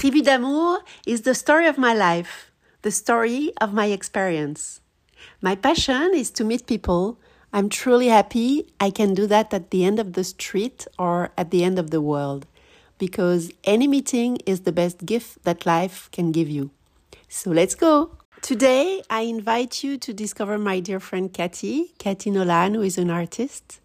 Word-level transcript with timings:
Tribu 0.00 0.22
d'amour 0.22 0.78
is 1.06 1.20
the 1.28 1.34
story 1.34 1.66
of 1.66 1.76
my 1.76 1.92
life, 1.92 2.50
the 2.80 2.90
story 2.90 3.52
of 3.60 3.74
my 3.74 3.88
experience. 3.88 4.80
My 5.42 5.54
passion 5.54 6.12
is 6.14 6.30
to 6.30 6.42
meet 6.42 6.66
people. 6.66 7.18
I'm 7.52 7.68
truly 7.68 8.08
happy 8.08 8.64
I 8.80 8.88
can 8.88 9.12
do 9.12 9.26
that 9.26 9.52
at 9.52 9.70
the 9.70 9.84
end 9.84 9.98
of 9.98 10.14
the 10.14 10.24
street 10.24 10.86
or 10.98 11.32
at 11.36 11.50
the 11.50 11.62
end 11.62 11.78
of 11.78 11.90
the 11.90 12.00
world 12.00 12.46
because 12.96 13.52
any 13.64 13.86
meeting 13.86 14.38
is 14.46 14.60
the 14.60 14.72
best 14.72 15.04
gift 15.04 15.44
that 15.44 15.66
life 15.66 16.08
can 16.12 16.32
give 16.32 16.48
you. 16.48 16.70
So 17.28 17.50
let's 17.50 17.74
go. 17.74 18.12
Today, 18.40 19.02
I 19.10 19.28
invite 19.28 19.84
you 19.84 19.98
to 19.98 20.14
discover 20.14 20.56
my 20.56 20.80
dear 20.80 20.98
friend 20.98 21.30
Cathy, 21.30 21.92
Cathy 21.98 22.30
Nolan, 22.30 22.72
who 22.72 22.80
is 22.80 22.96
an 22.96 23.10
artist. 23.10 23.80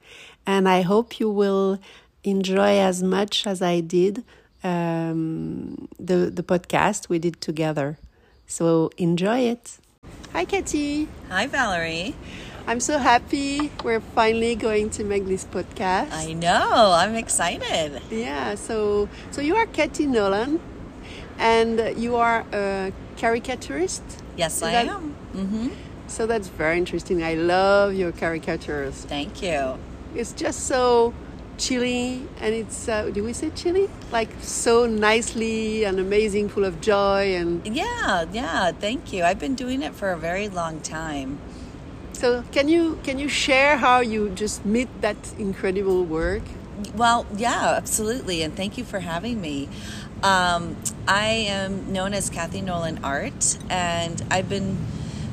And 0.48 0.70
I 0.70 0.80
hope 0.80 1.20
you 1.20 1.30
will 1.30 1.78
enjoy 2.24 2.80
as 2.80 3.04
much 3.04 3.46
as 3.46 3.62
I 3.62 3.82
did 3.82 4.24
um, 4.66 5.88
the, 6.00 6.18
the 6.34 6.44
podcast 6.44 7.10
we 7.10 7.20
did 7.20 7.40
together. 7.42 7.98
So 8.48 8.90
enjoy 8.98 9.40
it. 9.54 9.78
Hi, 10.34 10.46
Cathy. 10.46 11.08
Hi, 11.30 11.48
Valerie. 11.48 12.16
I'm 12.68 12.80
so 12.80 12.98
happy 12.98 13.72
we're 13.84 14.00
finally 14.02 14.56
going 14.56 14.90
to 14.92 15.04
make 15.04 15.26
this 15.28 15.46
podcast. 15.46 16.12
I 16.12 16.34
know. 16.34 16.92
I'm 17.02 17.16
excited. 17.16 18.02
Yeah. 18.10 18.56
So, 18.56 19.08
so 19.32 19.42
you 19.42 19.56
are 19.56 19.68
Cathy 19.68 20.08
Nolan, 20.08 20.60
and 21.38 21.94
you 21.98 22.16
are 22.16 22.44
a 22.52 22.92
caricaturist. 23.18 24.04
Yes, 24.36 24.58
Is 24.58 24.64
I 24.64 24.72
that- 24.72 24.88
am. 24.88 25.12
hmm 25.34 25.68
So 26.08 26.26
that's 26.28 26.48
very 26.50 26.78
interesting. 26.78 27.24
I 27.24 27.34
love 27.36 27.94
your 27.94 28.12
caricatures. 28.12 28.96
Thank 29.06 29.42
you. 29.42 29.78
It's 30.16 30.34
just 30.34 30.66
so 30.68 31.14
chilly, 31.58 32.28
and 32.40 32.54
it's 32.56 32.88
uh, 32.88 33.10
do 33.12 33.24
we 33.24 33.34
say 33.34 33.50
chilly? 33.52 33.90
Like 34.12 34.30
so 34.42 34.86
nicely 34.86 35.84
and 35.86 36.00
amazing, 36.00 36.50
full 36.50 36.66
of 36.66 36.82
joy, 36.82 37.36
and 37.36 37.66
Yeah, 37.66 38.26
yeah. 38.32 38.72
Thank 38.72 39.14
you. 39.14 39.24
I've 39.24 39.40
been 39.40 39.56
doing 39.56 39.82
it 39.82 39.94
for 39.96 40.12
a 40.12 40.18
very 40.18 40.50
long 40.50 40.82
time. 40.82 41.40
so. 42.14 42.44
Can 42.52 42.68
you 42.70 43.00
can 43.04 43.20
you 43.20 43.30
share 43.30 43.78
how 43.78 44.00
you 44.00 44.30
just 44.30 44.66
meet 44.66 44.90
that 45.02 45.18
incredible 45.38 46.04
work? 46.06 46.44
Well, 46.96 47.26
yeah, 47.36 47.74
absolutely. 47.78 48.42
And 48.44 48.56
thank 48.56 48.78
you 48.78 48.84
for 48.84 49.00
having 49.00 49.40
me. 49.42 49.70
Um, 50.24 50.76
I 51.08 51.28
am 51.48 51.92
known 51.94 52.14
as 52.14 52.30
Cathy 52.30 52.62
Nolan 52.62 53.00
Art, 53.04 53.58
and 53.70 54.22
I've 54.32 54.50
been 54.50 54.78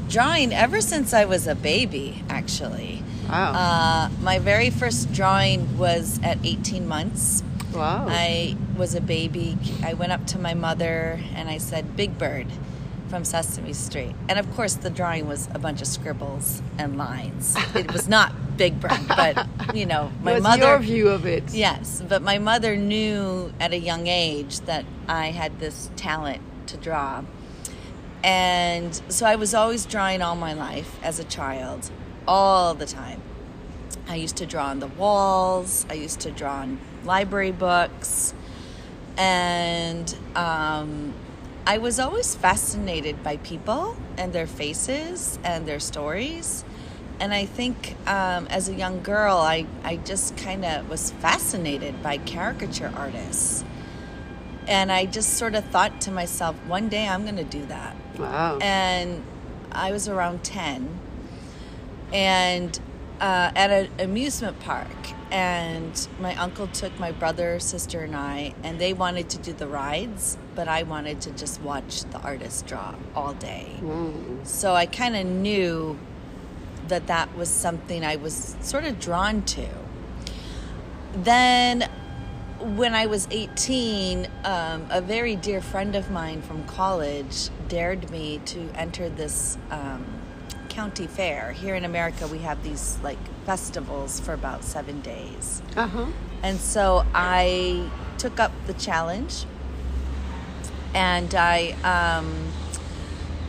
drawing 0.08 0.52
ever 0.52 0.80
since 0.80 1.12
I 1.14 1.24
was 1.24 1.46
a 1.46 1.54
baby, 1.54 2.22
actually. 2.28 3.02
Wow! 3.32 3.52
Uh, 3.52 4.08
my 4.20 4.38
very 4.38 4.68
first 4.68 5.10
drawing 5.12 5.78
was 5.78 6.20
at 6.22 6.38
18 6.44 6.86
months. 6.86 7.42
wow! 7.74 8.06
I 8.08 8.56
was 8.76 8.94
a 8.94 9.00
baby. 9.00 9.56
I 9.82 9.94
went 9.94 10.12
up 10.12 10.26
to 10.28 10.38
my 10.38 10.52
mother 10.52 11.18
and 11.34 11.48
I 11.48 11.56
said, 11.58 11.96
Big 11.96 12.18
Bird 12.18 12.46
from 13.08 13.24
Sesame 13.24 13.72
Street. 13.72 14.14
And 14.28 14.38
of 14.38 14.50
course, 14.54 14.74
the 14.74 14.90
drawing 14.90 15.26
was 15.26 15.48
a 15.54 15.58
bunch 15.58 15.80
of 15.80 15.86
scribbles 15.86 16.62
and 16.78 16.96
lines. 16.98 17.56
It 17.74 17.92
was 17.92 18.06
not 18.08 18.32
Big 18.56 18.78
Bird, 18.80 19.00
but, 19.08 19.46
you 19.74 19.86
know, 19.86 20.12
my 20.22 20.38
mother. 20.38 20.66
your 20.66 20.78
view 20.78 21.08
of 21.08 21.24
it? 21.26 21.52
Yes, 21.54 22.02
but 22.06 22.20
my 22.20 22.38
mother 22.38 22.76
knew 22.76 23.52
at 23.58 23.72
a 23.72 23.78
young 23.78 24.06
age 24.06 24.60
that 24.60 24.84
I 25.08 25.26
had 25.26 25.58
this 25.58 25.90
talent 25.96 26.42
to 26.66 26.76
draw. 26.76 27.24
And 28.24 28.94
so 29.08 29.26
I 29.26 29.36
was 29.36 29.52
always 29.54 29.84
drawing 29.84 30.22
all 30.22 30.36
my 30.36 30.52
life 30.52 30.98
as 31.02 31.18
a 31.18 31.24
child, 31.24 31.90
all 32.26 32.74
the 32.74 32.86
time. 32.86 33.20
I 34.08 34.16
used 34.16 34.36
to 34.36 34.46
draw 34.46 34.66
on 34.66 34.80
the 34.80 34.88
walls, 34.88 35.86
I 35.88 35.94
used 35.94 36.20
to 36.20 36.30
draw 36.30 36.60
on 36.60 36.78
library 37.04 37.52
books, 37.52 38.34
and 39.16 40.14
um, 40.34 41.14
I 41.66 41.78
was 41.78 41.98
always 42.00 42.34
fascinated 42.34 43.22
by 43.22 43.36
people 43.38 43.96
and 44.16 44.32
their 44.32 44.46
faces 44.46 45.38
and 45.44 45.66
their 45.66 45.80
stories. 45.80 46.64
And 47.20 47.32
I 47.32 47.44
think 47.46 47.94
um, 48.08 48.48
as 48.48 48.68
a 48.68 48.74
young 48.74 49.02
girl, 49.02 49.36
I, 49.36 49.66
I 49.84 49.96
just 49.96 50.36
kind 50.36 50.64
of 50.64 50.88
was 50.88 51.12
fascinated 51.12 52.02
by 52.02 52.18
caricature 52.18 52.92
artists. 52.96 53.64
And 54.66 54.90
I 54.90 55.06
just 55.06 55.34
sort 55.34 55.54
of 55.54 55.64
thought 55.66 56.00
to 56.02 56.10
myself, 56.10 56.56
one 56.66 56.88
day 56.88 57.06
I'm 57.06 57.22
going 57.22 57.36
to 57.36 57.44
do 57.44 57.64
that 57.66 57.96
Wow! 58.18 58.58
and 58.60 59.22
I 59.72 59.90
was 59.92 60.08
around 60.08 60.44
10 60.44 60.88
and 62.12 62.78
uh, 63.20 63.52
at 63.54 63.70
an 63.70 63.90
amusement 63.98 64.58
park. 64.60 64.88
And 65.30 66.08
my 66.20 66.34
uncle 66.36 66.66
took 66.66 66.98
my 66.98 67.12
brother 67.12 67.58
sister 67.58 68.00
and 68.00 68.14
I 68.14 68.54
and 68.62 68.78
they 68.78 68.92
wanted 68.92 69.30
to 69.30 69.38
do 69.38 69.54
the 69.54 69.66
rides 69.66 70.36
but 70.54 70.68
I 70.68 70.82
wanted 70.82 71.22
to 71.22 71.30
just 71.30 71.60
watch 71.62 72.04
the 72.04 72.20
artist 72.20 72.66
draw 72.66 72.94
all 73.14 73.32
day. 73.32 73.66
Mm. 73.80 74.46
so 74.46 74.74
I 74.74 74.84
kind 74.86 75.16
of 75.16 75.24
knew 75.24 75.98
that 76.88 77.06
that 77.06 77.34
was 77.36 77.48
something 77.48 78.04
I 78.04 78.16
was 78.16 78.56
sort 78.60 78.84
of 78.84 79.00
drawn 79.00 79.42
to. 79.42 79.66
Then 81.14 81.88
when 82.60 82.94
I 82.94 83.06
was 83.06 83.26
18, 83.30 84.28
um, 84.44 84.86
a 84.90 85.00
very 85.00 85.36
dear 85.36 85.60
friend 85.60 85.96
of 85.96 86.10
mine 86.10 86.42
from 86.42 86.64
college 86.64 87.48
dared 87.68 88.10
me 88.10 88.40
to 88.46 88.68
enter 88.74 89.08
this 89.08 89.56
um, 89.70 90.04
county 90.72 91.06
fair. 91.06 91.52
Here 91.52 91.74
in 91.74 91.84
America, 91.84 92.26
we 92.26 92.38
have 92.38 92.62
these 92.64 92.98
like 93.02 93.18
festivals 93.44 94.18
for 94.20 94.32
about 94.32 94.64
seven 94.64 95.00
days. 95.02 95.62
Uh 95.76 95.86
huh. 95.86 96.06
And 96.42 96.58
so 96.58 97.04
I 97.14 97.88
took 98.18 98.40
up 98.40 98.52
the 98.66 98.74
challenge 98.74 99.44
and 100.94 101.34
I 101.34 101.72
um, 101.84 102.52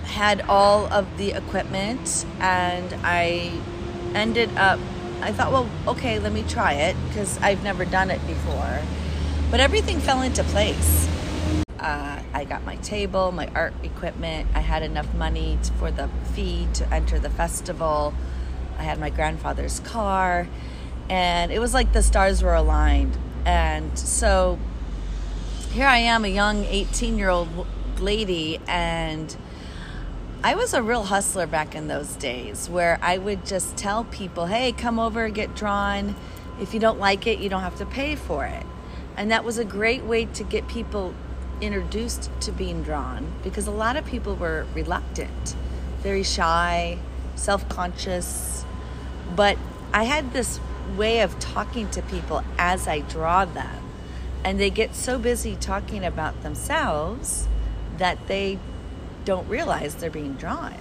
had 0.04 0.42
all 0.42 0.86
of 0.88 1.18
the 1.18 1.32
equipment 1.32 2.26
and 2.40 2.94
I 3.04 3.52
ended 4.14 4.56
up, 4.58 4.80
I 5.22 5.32
thought, 5.32 5.52
well, 5.52 5.70
okay, 5.88 6.20
let 6.20 6.34
me 6.34 6.44
try 6.48 6.74
it 6.74 6.96
because 7.08 7.38
I've 7.40 7.64
never 7.64 7.86
done 7.86 8.12
it 8.12 8.26
before. 8.28 8.82
But 9.50 9.60
everything 9.60 10.00
fell 10.00 10.22
into 10.22 10.44
place. 10.44 11.08
Uh, 11.80 12.22
I 12.34 12.46
got 12.46 12.64
my 12.64 12.78
table, 12.78 13.32
my 13.32 13.48
art 13.48 13.74
equipment. 13.84 14.48
I 14.56 14.62
had 14.62 14.84
enough 14.84 15.14
money 15.14 15.60
t- 15.62 15.72
for 15.78 15.92
the 15.92 16.10
fee 16.34 16.68
to 16.76 16.94
enter 16.94 17.20
the 17.20 17.30
festival. 17.30 18.14
I 18.78 18.84
had 18.84 19.00
my 19.00 19.10
grandfather's 19.10 19.82
car, 19.82 20.48
and 21.10 21.52
it 21.52 21.60
was 21.60 21.74
like 21.74 21.92
the 21.92 22.02
stars 22.02 22.42
were 22.42 22.54
aligned. 22.54 23.18
And 23.46 24.00
so 24.00 24.58
here 25.72 25.88
I 25.88 25.98
am, 25.98 26.24
a 26.24 26.30
young 26.30 26.64
18 26.64 27.18
year 27.18 27.30
old 27.30 27.50
lady, 28.00 28.60
and 28.68 29.36
I 30.44 30.56
was 30.56 30.74
a 30.74 30.82
real 30.82 31.04
hustler 31.04 31.48
back 31.48 31.76
in 31.76 31.88
those 31.88 32.16
days 32.16 32.70
where 32.70 33.00
I 33.02 33.18
would 33.18 33.46
just 33.46 33.76
tell 33.78 34.04
people, 34.06 34.46
hey, 34.46 34.72
come 34.72 35.00
over, 35.00 35.30
get 35.30 35.56
drawn. 35.56 36.16
If 36.62 36.74
you 36.74 36.80
don't 36.80 37.00
like 37.00 37.28
it, 37.28 37.40
you 37.40 37.50
don't 37.50 37.62
have 37.62 37.78
to 37.78 37.86
pay 37.86 38.16
for 38.16 38.46
it. 38.46 38.66
And 39.18 39.32
that 39.32 39.44
was 39.44 39.58
a 39.58 39.66
great 39.66 40.04
way 40.04 40.26
to 40.26 40.44
get 40.44 40.68
people 40.68 41.14
introduced 41.62 42.30
to 42.42 42.52
being 42.52 42.84
drawn 42.84 43.32
because 43.44 43.68
a 43.68 43.72
lot 43.72 43.96
of 43.96 44.06
people 44.06 44.36
were 44.36 44.66
reluctant, 44.74 45.56
very 46.02 46.24
shy, 46.24 46.98
self 47.36 47.68
conscious. 47.70 48.66
But 49.36 49.58
I 49.94 50.04
had 50.04 50.34
this 50.34 50.60
way 50.98 51.22
of 51.22 51.40
talking 51.40 51.90
to 51.92 52.02
people 52.02 52.44
as 52.58 52.88
I 52.88 53.00
draw 53.00 53.46
them. 53.46 53.80
And 54.44 54.60
they 54.60 54.70
get 54.70 54.94
so 54.94 55.18
busy 55.18 55.56
talking 55.56 56.04
about 56.04 56.44
themselves 56.44 57.48
that 57.98 58.28
they 58.28 58.60
don't 59.24 59.48
realize 59.48 59.96
they're 59.96 60.10
being 60.10 60.34
drawn. 60.34 60.76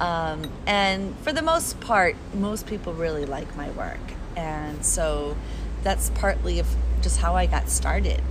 Um, 0.00 0.50
and 0.66 1.16
for 1.18 1.32
the 1.32 1.42
most 1.42 1.80
part, 1.80 2.16
most 2.34 2.66
people 2.66 2.92
really 2.94 3.26
like 3.26 3.56
my 3.56 3.70
work. 3.70 4.00
And 4.36 4.84
so 4.84 5.36
that's 5.82 6.10
partly 6.10 6.58
of 6.58 6.66
just 7.02 7.20
how 7.20 7.34
I 7.36 7.46
got 7.46 7.68
started. 7.68 8.22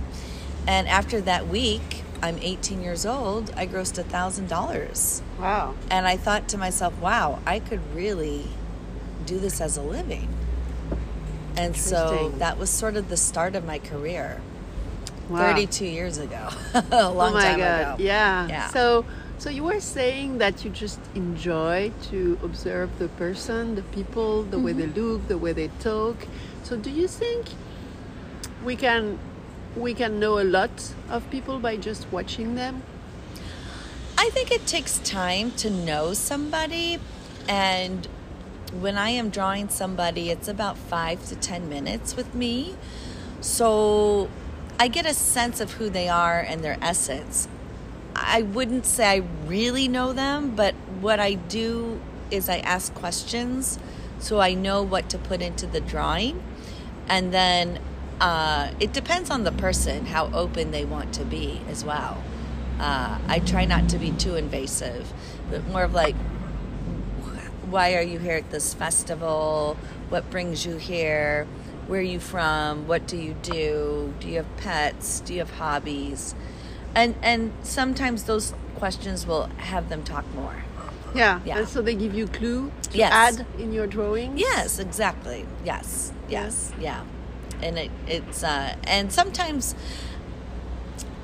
And 0.66 0.88
after 0.88 1.20
that 1.22 1.46
week, 1.46 2.02
I'm 2.22 2.38
18 2.38 2.82
years 2.82 3.04
old, 3.06 3.52
I 3.56 3.66
grossed 3.66 4.02
$1,000. 4.02 5.22
Wow! 5.38 5.74
And 5.90 6.06
I 6.06 6.16
thought 6.16 6.48
to 6.48 6.58
myself, 6.58 6.98
wow, 6.98 7.40
I 7.46 7.58
could 7.60 7.80
really 7.94 8.46
do 9.26 9.38
this 9.38 9.60
as 9.60 9.76
a 9.76 9.82
living. 9.82 10.28
And 11.56 11.76
so 11.76 12.30
that 12.38 12.58
was 12.58 12.68
sort 12.70 12.96
of 12.96 13.08
the 13.08 13.16
start 13.16 13.54
of 13.54 13.64
my 13.64 13.78
career. 13.78 14.40
Wow! 15.28 15.38
32 15.38 15.84
years 15.86 16.18
ago. 16.18 16.48
a 16.74 17.10
long 17.10 17.30
oh 17.32 17.34
my 17.34 17.42
time 17.42 17.58
god! 17.58 17.80
ago. 17.94 18.04
Yeah. 18.04 18.46
Yeah. 18.48 18.68
So, 18.68 19.04
so 19.38 19.50
you 19.50 19.64
were 19.64 19.80
saying 19.80 20.38
that 20.38 20.64
you 20.64 20.70
just 20.70 21.00
enjoy 21.14 21.92
to 22.10 22.38
observe 22.42 22.98
the 22.98 23.08
person, 23.08 23.74
the 23.74 23.82
people, 23.82 24.42
the 24.42 24.58
way 24.58 24.72
Mm-hmm. 24.72 24.92
they 24.92 25.00
look, 25.00 25.28
the 25.28 25.38
way 25.38 25.52
they 25.52 25.68
talk. 25.80 26.26
So, 26.62 26.76
do 26.76 26.90
you 26.90 27.08
think 27.08 27.46
we 28.64 28.76
can 28.76 29.18
we 29.76 29.94
can 29.94 30.18
know 30.18 30.38
a 30.40 30.44
lot 30.44 30.94
of 31.08 31.28
people 31.30 31.58
by 31.58 31.76
just 31.76 32.10
watching 32.10 32.54
them? 32.54 32.82
I 34.18 34.30
think 34.30 34.50
it 34.50 34.66
takes 34.66 34.98
time 35.00 35.50
to 35.52 35.70
know 35.70 36.14
somebody. 36.14 36.98
And 37.48 38.08
when 38.72 38.96
I 38.96 39.10
am 39.10 39.30
drawing 39.30 39.68
somebody, 39.68 40.30
it's 40.30 40.48
about 40.48 40.78
five 40.78 41.24
to 41.26 41.36
10 41.36 41.68
minutes 41.68 42.16
with 42.16 42.34
me. 42.34 42.76
So 43.40 44.28
I 44.80 44.88
get 44.88 45.06
a 45.06 45.14
sense 45.14 45.60
of 45.60 45.74
who 45.74 45.90
they 45.90 46.08
are 46.08 46.40
and 46.40 46.64
their 46.64 46.78
essence. 46.80 47.46
I 48.14 48.42
wouldn't 48.42 48.86
say 48.86 49.06
I 49.06 49.22
really 49.44 49.88
know 49.88 50.12
them, 50.14 50.56
but 50.56 50.74
what 51.00 51.20
I 51.20 51.34
do 51.34 52.00
is 52.30 52.48
I 52.48 52.58
ask 52.58 52.94
questions 52.94 53.78
so 54.18 54.40
I 54.40 54.54
know 54.54 54.82
what 54.82 55.10
to 55.10 55.18
put 55.18 55.42
into 55.42 55.66
the 55.66 55.80
drawing. 55.80 56.42
And 57.08 57.32
then 57.32 57.78
uh, 58.20 58.70
it 58.80 58.92
depends 58.92 59.30
on 59.30 59.44
the 59.44 59.52
person 59.52 60.06
how 60.06 60.30
open 60.32 60.70
they 60.70 60.84
want 60.84 61.12
to 61.14 61.24
be 61.24 61.60
as 61.68 61.84
well. 61.84 62.22
Uh, 62.78 63.18
I 63.26 63.38
try 63.40 63.64
not 63.64 63.88
to 63.90 63.98
be 63.98 64.10
too 64.12 64.36
invasive, 64.36 65.12
but 65.50 65.66
more 65.68 65.82
of 65.84 65.94
like, 65.94 66.14
why 67.70 67.94
are 67.94 68.02
you 68.02 68.18
here 68.18 68.36
at 68.36 68.50
this 68.50 68.74
festival? 68.74 69.76
What 70.08 70.30
brings 70.30 70.64
you 70.64 70.76
here? 70.76 71.46
Where 71.88 72.00
are 72.00 72.02
you 72.02 72.20
from? 72.20 72.86
What 72.86 73.06
do 73.06 73.16
you 73.16 73.34
do? 73.42 74.14
Do 74.20 74.28
you 74.28 74.36
have 74.36 74.56
pets? 74.56 75.20
Do 75.20 75.32
you 75.34 75.40
have 75.40 75.50
hobbies? 75.52 76.34
And 76.94 77.14
and 77.22 77.52
sometimes 77.62 78.24
those 78.24 78.54
questions 78.76 79.26
will 79.26 79.46
have 79.58 79.88
them 79.88 80.02
talk 80.02 80.24
more. 80.34 80.64
Yeah. 81.14 81.40
Yeah. 81.44 81.58
And 81.58 81.68
so 81.68 81.82
they 81.82 81.94
give 81.94 82.14
you 82.14 82.26
clue 82.26 82.70
to 82.90 82.98
Yes. 82.98 83.12
add 83.12 83.46
in 83.58 83.72
your 83.72 83.86
drawings. 83.86 84.38
Yes, 84.38 84.78
exactly. 84.78 85.46
Yes, 85.64 86.12
yes, 86.28 86.72
yeah. 86.80 87.02
And 87.62 87.78
it, 87.78 87.90
it's 88.06 88.42
uh, 88.44 88.76
and 88.84 89.12
sometimes 89.12 89.74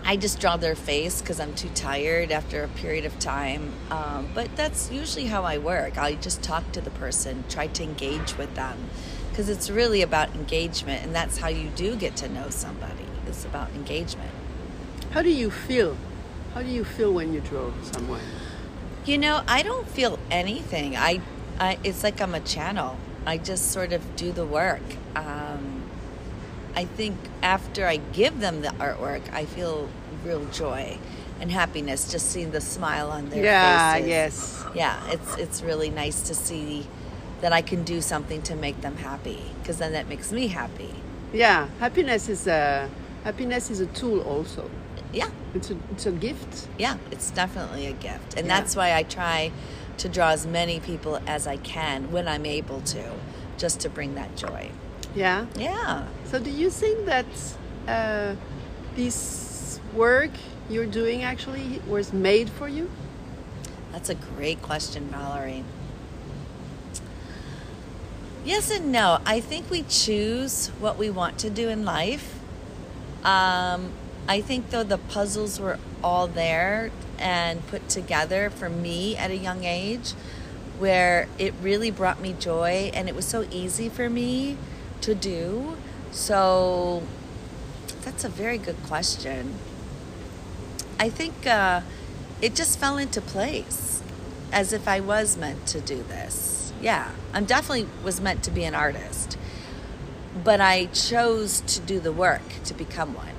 I 0.05 0.17
just 0.17 0.41
draw 0.41 0.57
their 0.57 0.75
face 0.75 1.21
because 1.21 1.39
I'm 1.39 1.55
too 1.55 1.69
tired 1.71 2.33
after 2.33 2.65
a 2.65 2.69
period 2.69 3.05
of 3.05 3.19
time. 3.19 3.73
Um, 3.91 4.29
but 4.35 4.55
that's 4.57 4.91
usually 4.91 5.27
how 5.27 5.45
I 5.45 5.59
work. 5.59 5.97
I 5.97 6.15
just 6.15 6.43
talk 6.43 6.73
to 6.73 6.81
the 6.81 6.91
person, 6.91 7.45
try 7.49 7.69
to 7.69 7.83
engage 7.85 8.37
with 8.37 8.55
them, 8.57 8.91
because 9.31 9.49
it's 9.49 9.71
really 9.71 10.03
about 10.03 10.35
engagement, 10.35 11.05
and 11.05 11.15
that's 11.15 11.39
how 11.39 11.49
you 11.49 11.69
do 11.77 11.95
get 11.95 12.17
to 12.17 12.29
know 12.29 12.51
somebody. 12.51 13.07
It's 13.29 13.45
about 13.45 13.71
engagement. 13.71 14.33
How 15.13 15.23
do 15.23 15.31
you 15.31 15.51
feel? 15.51 15.97
How 16.55 16.63
do 16.63 16.69
you 16.69 16.85
feel 16.85 17.13
when 17.13 17.33
you 17.33 17.41
draw 17.41 17.71
someone? 17.93 18.21
You 19.05 19.19
know, 19.19 19.43
I 19.47 19.63
don't 19.63 19.89
feel 19.89 20.19
anything. 20.31 20.97
I, 20.97 21.21
I 21.61 21.79
it's 21.85 22.03
like 22.03 22.21
I'm 22.21 22.35
a 22.35 22.41
channel. 22.41 22.99
I 23.25 23.39
just 23.39 23.71
sort 23.71 23.93
of 23.93 24.17
do 24.17 24.33
the 24.33 24.45
work. 24.45 24.83
Um, 25.15 25.72
I 26.75 26.85
think 26.85 27.17
after 27.43 27.87
I 27.87 27.97
give 27.97 28.41
them 28.41 28.63
the 28.63 28.69
artwork, 28.71 29.23
I 29.33 29.45
feel 29.45 29.89
real 30.25 30.45
joy 30.47 30.99
and 31.41 31.51
happiness 31.51 32.11
just 32.11 32.31
seeing 32.31 32.51
the 32.53 32.61
smile 32.61 33.11
on 33.11 33.29
their 33.31 33.45
yeah. 33.45 33.95
faces. 33.95 34.09
Yes. 34.09 34.65
Yeah, 34.75 35.11
it's 35.11 35.37
it's 35.37 35.63
really 35.63 35.91
nice 35.91 36.23
to 36.23 36.35
see 36.35 36.87
that 37.41 37.53
I 37.53 37.61
can 37.63 37.83
do 37.83 38.01
something 38.01 38.41
to 38.43 38.55
make 38.55 38.81
them 38.81 38.97
happy 38.97 39.43
because 39.61 39.79
then 39.79 39.93
that 39.93 40.09
makes 40.09 40.31
me 40.33 40.49
happy. 40.49 40.95
Yeah. 41.33 41.69
Happiness 41.81 42.29
is 42.29 42.47
a 42.47 42.89
happiness 43.25 43.71
is 43.71 43.81
a 43.81 43.87
tool 43.87 44.21
also. 44.23 44.71
Yeah, 45.13 45.29
It's 45.55 45.71
a 45.71 45.77
it's 45.91 46.07
a 46.07 46.13
gift. 46.13 46.69
yeah, 46.79 46.97
it's 47.11 47.31
definitely 47.33 47.87
a 47.87 47.93
gift. 47.93 48.35
And 48.39 48.47
Yeah. 48.47 48.61
that's 48.61 48.75
why 48.77 48.95
I 48.95 49.03
try 49.03 49.53
to 49.99 50.09
draw 50.09 50.31
as 50.31 50.47
many 50.47 50.81
people 50.81 51.21
as 51.27 51.47
I 51.47 51.59
can 51.59 52.11
when 52.13 52.27
I'm 52.27 52.47
able 52.47 52.81
to, 52.81 53.13
just 53.59 53.81
to 53.81 53.91
bring 53.91 54.15
that 54.15 54.37
joy. 54.37 54.71
Yeah. 55.15 55.47
Yeah. 55.57 56.07
So 56.25 56.39
do 56.39 56.51
you 56.51 56.71
think 56.71 57.07
that 57.07 57.27
uh, 57.87 58.35
this 58.97 59.79
work 59.95 60.31
you're 60.71 60.87
doing 60.87 61.23
actually 61.23 61.83
was 61.87 62.13
made 62.13 62.49
for 62.49 62.69
you? 62.69 62.91
That's 63.93 64.09
a 64.09 64.15
great 64.15 64.63
question, 64.63 65.09
Valerie. 65.09 65.65
Yes 68.45 68.71
and 68.71 68.91
no. 68.91 69.19
I 69.27 69.41
think 69.41 69.71
we 69.71 69.83
choose 69.83 70.69
what 70.81 70.97
we 70.99 71.11
want 71.11 71.39
to 71.39 71.51
do 71.51 71.69
in 71.69 71.85
life. 71.85 72.41
Um, 73.23 73.93
I 74.27 74.41
think, 74.41 74.71
though, 74.71 74.83
the 74.83 74.99
puzzles 74.99 75.61
were 75.61 75.79
all 76.03 76.27
there 76.27 76.91
and 77.19 77.65
put 77.69 77.89
together 77.89 78.51
for 78.51 78.69
me 78.69 79.17
at 79.17 79.31
a 79.31 79.37
young 79.37 79.63
age, 79.65 80.13
where 80.79 81.29
it 81.39 81.55
really 81.63 81.91
brought 81.91 82.21
me 82.21 82.35
joy 82.37 82.91
and 82.95 83.09
it 83.09 83.15
was 83.15 83.27
so 83.27 83.47
easy 83.53 83.89
for 83.89 84.11
me 84.11 84.57
to 85.03 85.15
do. 85.15 85.77
So, 86.11 87.03
that's 88.03 88.25
a 88.25 88.29
very 88.29 88.59
good 88.59 88.83
question. 88.85 89.55
I 90.99 91.09
think 91.09 91.47
uh, 91.47 91.81
it 92.41 92.55
just 92.55 92.79
fell 92.79 92.99
into 92.99 93.21
place 93.21 94.03
as 94.53 94.73
if 94.73 94.87
I 94.87 95.01
was 95.01 95.37
meant 95.37 95.67
to 95.69 95.81
do 95.81 96.03
this. 96.03 96.73
Yeah, 96.81 97.11
I'm 97.33 97.45
definitely 97.45 97.89
was 98.05 98.21
meant 98.21 98.43
to 98.45 98.51
be 98.51 98.65
an 98.65 98.75
artist, 98.75 99.39
but 100.45 100.61
I 100.61 100.87
chose 100.87 101.61
to 101.63 101.81
do 101.81 102.01
the 102.01 102.13
work 102.13 102.43
to 102.65 102.75
become 102.75 103.15
one. 103.15 103.35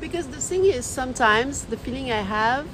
Because 0.00 0.28
the 0.28 0.40
thing 0.40 0.64
is, 0.64 0.86
sometimes 0.86 1.66
the 1.66 1.76
feeling 1.76 2.12
I 2.12 2.22
have, 2.22 2.66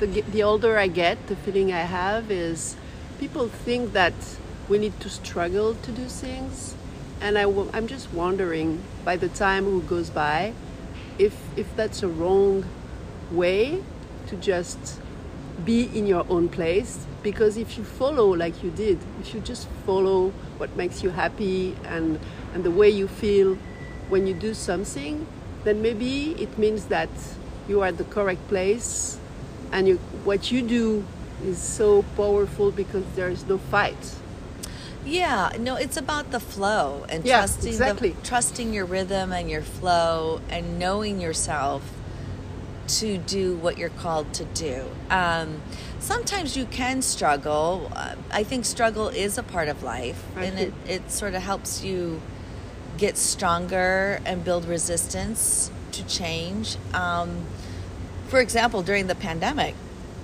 the, 0.00 0.22
the 0.22 0.42
older 0.42 0.78
I 0.78 0.88
get, 0.88 1.26
the 1.28 1.36
feeling 1.36 1.72
I 1.72 1.80
have 1.80 2.30
is 2.30 2.76
people 3.18 3.48
think 3.48 3.92
that 3.92 4.14
we 4.68 4.78
need 4.78 4.98
to 5.00 5.08
struggle 5.08 5.74
to 5.74 5.92
do 5.92 6.06
things. 6.06 6.74
And 7.22 7.38
I, 7.38 7.42
w- 7.42 7.70
I'm 7.72 7.86
just 7.86 8.12
wondering, 8.12 8.82
by 9.04 9.16
the 9.16 9.28
time 9.28 9.64
who 9.64 9.80
goes 9.82 10.10
by, 10.10 10.52
if, 11.18 11.34
if 11.56 11.74
that's 11.76 12.02
a 12.02 12.08
wrong 12.08 12.64
way 13.30 13.82
to 14.26 14.36
just 14.36 15.00
be 15.64 15.84
in 15.96 16.06
your 16.06 16.26
own 16.28 16.48
place. 16.48 17.06
Because 17.22 17.56
if 17.56 17.78
you 17.78 17.84
follow 17.84 18.34
like 18.34 18.62
you 18.64 18.70
did, 18.70 18.98
if 19.20 19.32
you 19.34 19.40
just 19.40 19.68
follow 19.86 20.30
what 20.58 20.74
makes 20.76 21.02
you 21.02 21.10
happy 21.10 21.76
and, 21.84 22.18
and 22.54 22.64
the 22.64 22.70
way 22.70 22.90
you 22.90 23.06
feel 23.06 23.56
when 24.08 24.26
you 24.26 24.34
do 24.34 24.54
something, 24.54 25.26
then 25.64 25.80
maybe 25.80 26.32
it 26.32 26.58
means 26.58 26.86
that 26.86 27.08
you 27.68 27.82
are 27.82 27.88
at 27.88 27.98
the 27.98 28.04
correct 28.04 28.46
place 28.48 29.18
and 29.70 29.86
you, 29.86 29.98
what 30.24 30.50
you 30.50 30.62
do 30.62 31.04
is 31.44 31.58
so 31.58 32.02
powerful 32.16 32.72
because 32.72 33.04
there 33.14 33.28
is 33.28 33.46
no 33.46 33.58
fight. 33.58 34.16
Yeah, 35.04 35.52
no, 35.58 35.76
it's 35.76 35.96
about 35.96 36.30
the 36.30 36.40
flow 36.40 37.04
and 37.08 37.24
Yeah, 37.24 37.38
trusting 37.38 37.68
exactly. 37.72 38.10
the, 38.10 38.22
trusting 38.22 38.72
your 38.72 38.84
rhythm 38.84 39.32
and 39.32 39.50
your 39.50 39.62
flow 39.62 40.40
and 40.48 40.78
knowing 40.78 41.20
yourself 41.20 41.82
to 42.86 43.18
do 43.18 43.56
what 43.56 43.78
you're 43.78 43.88
called 43.88 44.32
to 44.34 44.44
do. 44.44 44.84
Um, 45.10 45.60
sometimes 45.98 46.56
you 46.56 46.66
can 46.66 47.02
struggle. 47.02 47.90
Uh, 47.94 48.16
I 48.30 48.44
think 48.44 48.64
struggle 48.64 49.08
is 49.08 49.38
a 49.38 49.42
part 49.42 49.68
of 49.68 49.82
life, 49.82 50.22
I 50.36 50.44
and 50.44 50.58
it, 50.58 50.74
it 50.86 51.10
sort 51.10 51.34
of 51.34 51.42
helps 51.42 51.82
you 51.82 52.20
get 52.98 53.16
stronger 53.16 54.20
and 54.24 54.44
build 54.44 54.66
resistance 54.66 55.70
to 55.92 56.06
change. 56.06 56.76
Um, 56.94 57.46
for 58.28 58.40
example, 58.40 58.82
during 58.82 59.06
the 59.08 59.14
pandemic, 59.14 59.74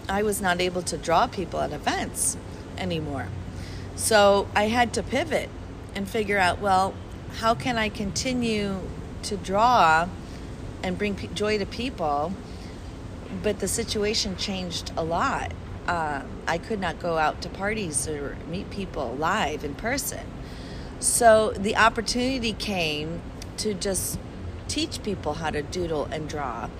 I 0.09 0.23
was 0.23 0.41
not 0.41 0.61
able 0.61 0.83
to 0.83 0.97
draw 0.97 1.27
people 1.27 1.61
at 1.61 1.73
events 1.73 2.37
anymore. 2.77 3.29
So 3.99 4.47
I 4.55 4.69
had 4.69 4.93
to 4.95 5.03
pivot 5.03 5.51
and 5.93 6.09
figure 6.09 6.39
out 6.39 6.61
well, 6.61 6.95
how 7.39 7.55
can 7.55 7.77
I 7.77 7.89
continue 7.89 8.81
to 9.25 9.37
draw 9.37 10.09
and 10.85 10.97
bring 10.97 11.17
pe- 11.17 11.27
joy 11.35 11.59
to 11.59 11.67
people? 11.67 12.33
But 13.43 13.59
the 13.59 13.67
situation 13.67 14.37
changed 14.37 14.93
a 14.97 15.03
lot. 15.03 15.53
Uh, 15.89 16.23
I 16.47 16.59
could 16.59 16.81
not 16.81 17.01
go 17.01 17.19
out 17.19 17.43
to 17.43 17.49
parties 17.49 18.07
or 18.07 18.37
meet 18.49 18.71
people 18.71 19.17
live 19.19 19.65
in 19.65 19.75
person. 19.75 20.25
So 21.01 21.51
the 21.51 21.77
opportunity 21.77 22.53
came 22.53 23.21
to 23.59 23.75
just 23.75 24.21
teach 24.69 25.03
people 25.03 25.35
how 25.35 25.51
to 25.51 25.61
doodle 25.61 26.05
and 26.13 26.29
draw 26.29 26.71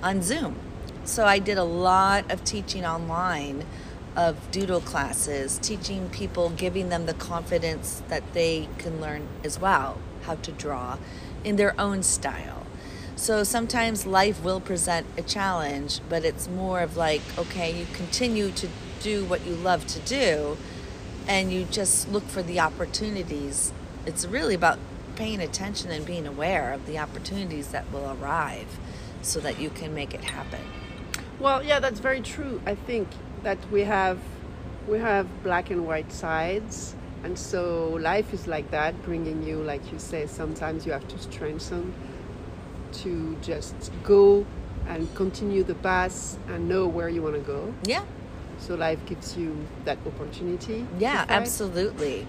on 0.00 0.22
Zoom. 0.22 0.56
So 1.02 1.24
I 1.24 1.40
did 1.40 1.58
a 1.58 1.64
lot 1.64 2.30
of 2.30 2.44
teaching 2.44 2.86
online 2.86 3.64
of 4.18 4.50
doodle 4.50 4.80
classes, 4.80 5.60
teaching 5.62 6.08
people, 6.10 6.50
giving 6.50 6.88
them 6.88 7.06
the 7.06 7.14
confidence 7.14 8.02
that 8.08 8.34
they 8.34 8.68
can 8.76 9.00
learn 9.00 9.28
as 9.44 9.60
well 9.60 9.96
how 10.22 10.34
to 10.34 10.50
draw 10.50 10.98
in 11.44 11.54
their 11.54 11.80
own 11.80 12.02
style. 12.02 12.66
So 13.14 13.44
sometimes 13.44 14.06
life 14.06 14.42
will 14.42 14.60
present 14.60 15.06
a 15.16 15.22
challenge, 15.22 16.00
but 16.08 16.24
it's 16.24 16.48
more 16.48 16.80
of 16.80 16.96
like, 16.96 17.20
okay, 17.38 17.72
you 17.72 17.86
continue 17.92 18.50
to 18.50 18.68
do 19.00 19.24
what 19.24 19.46
you 19.46 19.54
love 19.54 19.86
to 19.86 20.00
do 20.00 20.56
and 21.28 21.52
you 21.52 21.64
just 21.70 22.08
look 22.08 22.24
for 22.24 22.42
the 22.42 22.58
opportunities. 22.58 23.72
It's 24.04 24.24
really 24.24 24.54
about 24.54 24.80
paying 25.14 25.40
attention 25.40 25.92
and 25.92 26.04
being 26.04 26.26
aware 26.26 26.72
of 26.72 26.86
the 26.86 26.98
opportunities 26.98 27.68
that 27.68 27.92
will 27.92 28.16
arrive 28.20 28.78
so 29.22 29.38
that 29.40 29.60
you 29.60 29.70
can 29.70 29.94
make 29.94 30.12
it 30.12 30.24
happen. 30.24 30.60
Well, 31.38 31.62
yeah, 31.62 31.78
that's 31.78 32.00
very 32.00 32.20
true. 32.20 32.60
I 32.66 32.74
think 32.74 33.08
that 33.42 33.58
we 33.70 33.82
have 33.82 34.18
we 34.88 34.98
have 34.98 35.26
black 35.42 35.70
and 35.70 35.86
white 35.86 36.10
sides, 36.12 36.94
and 37.24 37.38
so 37.38 37.90
life 38.00 38.32
is 38.32 38.46
like 38.46 38.70
that, 38.70 39.02
bringing 39.02 39.42
you, 39.42 39.56
like 39.56 39.92
you 39.92 39.98
say, 39.98 40.26
sometimes 40.26 40.86
you 40.86 40.92
have 40.92 41.06
to 41.08 41.18
strengthen 41.18 41.92
to 42.92 43.36
just 43.42 43.92
go 44.02 44.46
and 44.86 45.14
continue 45.14 45.62
the 45.62 45.74
path 45.74 46.38
and 46.48 46.68
know 46.68 46.86
where 46.86 47.08
you 47.08 47.22
want 47.22 47.34
to 47.34 47.40
go. 47.40 47.74
Yeah. 47.84 48.04
So 48.58 48.74
life 48.74 49.04
gives 49.06 49.36
you 49.36 49.56
that 49.84 49.98
opportunity. 50.06 50.86
Yeah, 50.98 51.26
absolutely. 51.28 52.26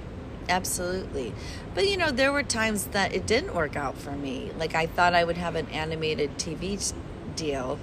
Absolutely. 0.50 1.34
But 1.76 1.88
you 1.88 1.96
know, 1.96 2.12
there 2.12 2.34
were 2.34 2.44
times 2.44 2.88
that 2.88 3.14
it 3.14 3.26
didn't 3.26 3.56
work 3.56 3.76
out 3.76 3.98
for 3.98 4.12
me. 4.12 4.52
Like 4.58 4.76
I 4.76 4.88
thought 4.88 5.14
I 5.14 5.24
would 5.24 5.38
have 5.38 5.56
an 5.56 5.68
animated 5.68 6.38
TV 6.38 6.94
deal 7.36 7.80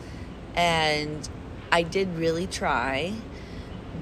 and 0.54 1.28
I 1.76 1.82
did 1.82 2.16
really 2.16 2.46
try, 2.46 3.12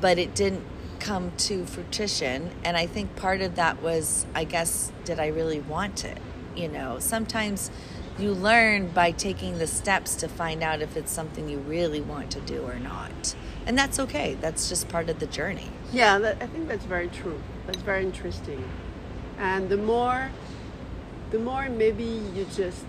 but 0.00 0.16
it 0.16 0.33
didn't 0.37 0.64
come 1.00 1.33
to 1.38 1.66
fruition 1.66 2.52
and 2.62 2.76
I 2.76 2.87
think 2.87 3.16
part 3.16 3.40
of 3.40 3.57
that 3.57 3.83
was 3.83 4.26
I 4.33 4.45
guess 4.45 4.93
did 5.04 5.19
I 5.19 5.26
really 5.26 5.59
want 5.59 6.04
it? 6.04 6.19
You 6.54 6.69
know, 6.69 7.00
sometimes 7.00 7.73
you 8.16 8.31
learn 8.31 8.90
by 8.90 9.11
taking 9.11 9.59
the 9.59 9.66
steps 9.66 10.14
to 10.16 10.28
find 10.28 10.62
out 10.62 10.83
if 10.83 10.97
it's 10.97 11.11
something 11.11 11.49
you 11.49 11.59
really 11.59 12.00
want 12.00 12.31
to 12.31 12.40
do 12.43 12.62
or 12.62 12.78
not. 12.78 13.35
And 13.66 13.76
that's 13.76 13.99
okay. 13.99 14.37
That's 14.40 14.69
just 14.69 14.88
part 14.88 15.11
of 15.11 15.19
the 15.19 15.26
journey. 15.26 15.69
Yeah, 15.93 16.21
that, 16.21 16.40
I 16.40 16.47
think 16.47 16.69
that's 16.69 16.85
very 16.85 17.09
true. 17.09 17.43
That's 17.66 17.83
very 17.83 18.04
interesting. 18.04 18.62
And 19.37 19.69
the 19.69 19.78
more, 19.78 20.31
the 21.33 21.40
more 21.40 21.69
maybe 21.69 22.04
you 22.37 22.47
just 22.54 22.87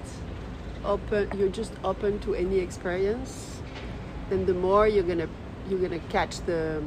open, 0.83 1.31
you're 1.39 1.49
just 1.49 1.73
open 1.83 2.19
to 2.19 2.35
any 2.35 2.59
experience, 2.59 3.54
then 4.29 4.45
the 4.45 4.53
more 4.53 4.87
you're 4.87 5.03
gonna 5.03 5.29
you're 5.69 5.79
gonna 5.79 5.99
catch 6.09 6.39
the 6.41 6.83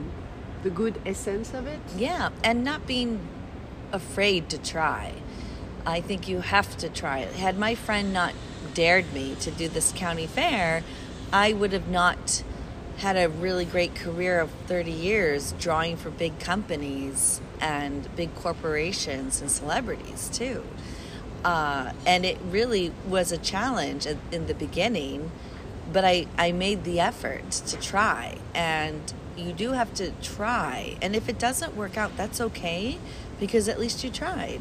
the 0.62 0.70
good 0.70 1.00
essence 1.06 1.54
of 1.54 1.66
it. 1.66 1.80
Yeah, 1.96 2.30
and 2.42 2.64
not 2.64 2.86
being 2.86 3.20
afraid 3.92 4.48
to 4.50 4.58
try. 4.58 5.14
I 5.86 6.00
think 6.00 6.28
you 6.28 6.40
have 6.40 6.76
to 6.78 6.88
try 6.88 7.20
it. 7.20 7.34
Had 7.34 7.58
my 7.58 7.74
friend 7.74 8.12
not 8.12 8.34
dared 8.74 9.12
me 9.12 9.36
to 9.36 9.50
do 9.50 9.68
this 9.68 9.92
county 9.96 10.26
fair, 10.26 10.82
I 11.32 11.52
would 11.52 11.72
have 11.72 11.88
not 11.88 12.42
had 12.98 13.16
a 13.16 13.28
really 13.28 13.64
great 13.64 13.94
career 13.94 14.40
of 14.40 14.50
30 14.66 14.90
years 14.90 15.52
drawing 15.52 15.96
for 15.96 16.10
big 16.10 16.38
companies 16.40 17.40
and 17.60 18.14
big 18.16 18.34
corporations 18.34 19.40
and 19.40 19.50
celebrities 19.50 20.28
too. 20.32 20.64
Uh, 21.44 21.92
and 22.04 22.26
it 22.26 22.38
really 22.50 22.92
was 23.06 23.30
a 23.30 23.38
challenge 23.38 24.06
in 24.32 24.46
the 24.46 24.54
beginning, 24.54 25.30
but 25.92 26.04
I, 26.04 26.26
I 26.36 26.52
made 26.52 26.84
the 26.84 27.00
effort 27.00 27.50
to 27.50 27.76
try. 27.78 28.38
And 28.54 29.12
you 29.36 29.52
do 29.52 29.72
have 29.72 29.94
to 29.94 30.10
try. 30.22 30.96
And 31.00 31.14
if 31.14 31.28
it 31.28 31.38
doesn't 31.38 31.76
work 31.76 31.96
out, 31.96 32.16
that's 32.16 32.40
okay 32.40 32.98
because 33.40 33.68
at 33.68 33.78
least 33.78 34.02
you 34.04 34.10
tried. 34.10 34.60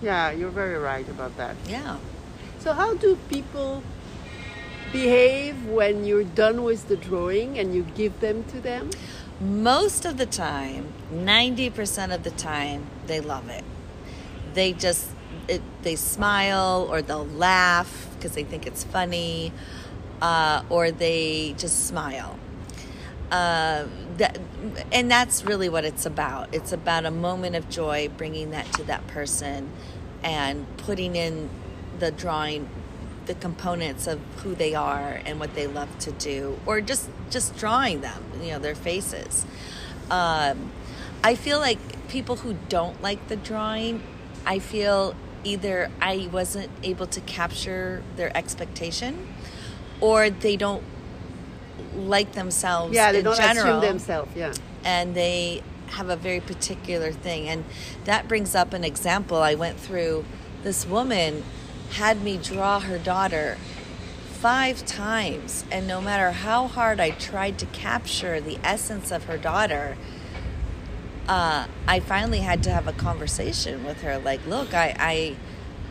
Yeah, 0.00 0.30
you're 0.30 0.50
very 0.50 0.78
right 0.78 1.08
about 1.08 1.36
that. 1.36 1.56
Yeah. 1.66 1.98
So, 2.58 2.72
how 2.72 2.94
do 2.94 3.16
people 3.28 3.82
behave 4.92 5.66
when 5.66 6.04
you're 6.04 6.24
done 6.24 6.62
with 6.62 6.88
the 6.88 6.96
drawing 6.96 7.58
and 7.58 7.74
you 7.74 7.82
give 7.94 8.20
them 8.20 8.44
to 8.44 8.60
them? 8.60 8.90
Most 9.40 10.04
of 10.04 10.18
the 10.18 10.26
time, 10.26 10.92
90% 11.12 12.14
of 12.14 12.22
the 12.22 12.30
time, 12.30 12.86
they 13.06 13.20
love 13.20 13.48
it. 13.48 13.64
They 14.54 14.72
just, 14.72 15.08
it, 15.48 15.62
they 15.82 15.96
smile 15.96 16.86
or 16.88 17.02
they'll 17.02 17.26
laugh 17.26 18.08
because 18.14 18.32
they 18.32 18.44
think 18.44 18.66
it's 18.66 18.84
funny, 18.84 19.52
uh, 20.22 20.62
or 20.70 20.90
they 20.90 21.54
just 21.58 21.86
smile. 21.86 22.38
Uh, 23.30 23.86
that, 24.18 24.38
and 24.92 25.10
that's 25.10 25.44
really 25.44 25.68
what 25.68 25.84
it's 25.84 26.06
about. 26.06 26.54
It's 26.54 26.72
about 26.72 27.04
a 27.04 27.10
moment 27.10 27.56
of 27.56 27.68
joy, 27.68 28.08
bringing 28.16 28.50
that 28.52 28.72
to 28.74 28.84
that 28.84 29.06
person, 29.08 29.70
and 30.22 30.64
putting 30.78 31.16
in 31.16 31.50
the 31.98 32.10
drawing 32.10 32.68
the 33.26 33.34
components 33.34 34.06
of 34.06 34.20
who 34.38 34.54
they 34.54 34.74
are 34.74 35.20
and 35.24 35.38
what 35.38 35.54
they 35.54 35.66
love 35.66 35.98
to 36.00 36.12
do, 36.12 36.58
or 36.66 36.80
just 36.80 37.08
just 37.30 37.56
drawing 37.56 38.00
them, 38.00 38.22
you 38.40 38.50
know, 38.50 38.58
their 38.58 38.74
faces. 38.74 39.44
Um, 40.10 40.70
I 41.24 41.34
feel 41.34 41.58
like 41.58 42.08
people 42.08 42.36
who 42.36 42.56
don't 42.68 43.00
like 43.02 43.28
the 43.28 43.36
drawing, 43.36 44.02
I 44.44 44.58
feel 44.58 45.14
either 45.44 45.90
I 46.00 46.28
wasn't 46.30 46.70
able 46.82 47.06
to 47.06 47.20
capture 47.22 48.02
their 48.16 48.36
expectation, 48.36 49.34
or 50.02 50.28
they 50.28 50.56
don't 50.56 50.82
like 51.96 52.32
themselves. 52.32 52.94
Yeah, 52.94 53.12
they 53.12 53.22
don't 53.22 53.36
general, 53.36 53.78
assume 53.78 53.80
themselves. 53.80 54.36
Yeah, 54.36 54.52
and 54.84 55.14
they 55.14 55.62
have 55.92 56.10
a 56.10 56.16
very 56.16 56.40
particular 56.40 57.12
thing, 57.12 57.48
and 57.48 57.64
that 58.04 58.28
brings 58.28 58.54
up 58.54 58.74
an 58.74 58.84
example 58.84 59.38
I 59.38 59.54
went 59.54 59.78
through. 59.78 60.26
This 60.62 60.86
woman 60.86 61.44
had 61.92 62.22
me 62.22 62.36
draw 62.36 62.80
her 62.80 62.98
daughter 62.98 63.56
five 64.42 64.84
times, 64.84 65.64
and 65.70 65.86
no 65.86 66.00
matter 66.00 66.32
how 66.32 66.66
hard 66.66 66.98
I 66.98 67.10
tried 67.10 67.58
to 67.60 67.66
capture 67.66 68.40
the 68.40 68.58
essence 68.64 69.12
of 69.12 69.24
her 69.24 69.38
daughter, 69.38 69.96
uh, 71.28 71.66
I 71.86 72.00
finally 72.00 72.40
had 72.40 72.62
to 72.64 72.70
have 72.70 72.88
a 72.88 72.92
conversation 72.92 73.84
with 73.84 74.02
her. 74.02 74.18
Like, 74.18 74.44
look, 74.46 74.74
I, 74.74 74.96
I, 74.98 75.36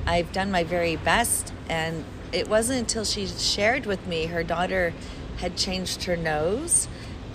I've 0.05 0.33
done 0.33 0.51
my 0.51 0.63
very 0.63 0.97
best, 0.97 1.53
and 1.69 2.03
it 2.31 2.47
wasn't 2.47 2.79
until 2.79 3.03
she 3.03 3.27
shared 3.27 3.85
with 3.85 4.05
me 4.07 4.27
her 4.27 4.43
daughter 4.43 4.93
had 5.37 5.57
changed 5.57 6.03
her 6.03 6.15
nose 6.15 6.87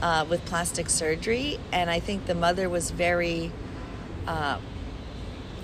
uh, 0.03 0.25
with 0.29 0.45
plastic 0.45 0.91
surgery, 0.91 1.59
and 1.73 1.91
I 1.91 2.01
think 2.01 2.27
the 2.27 2.35
mother 2.35 2.69
was 2.69 2.91
very. 2.91 3.53
Uh, 4.27 4.59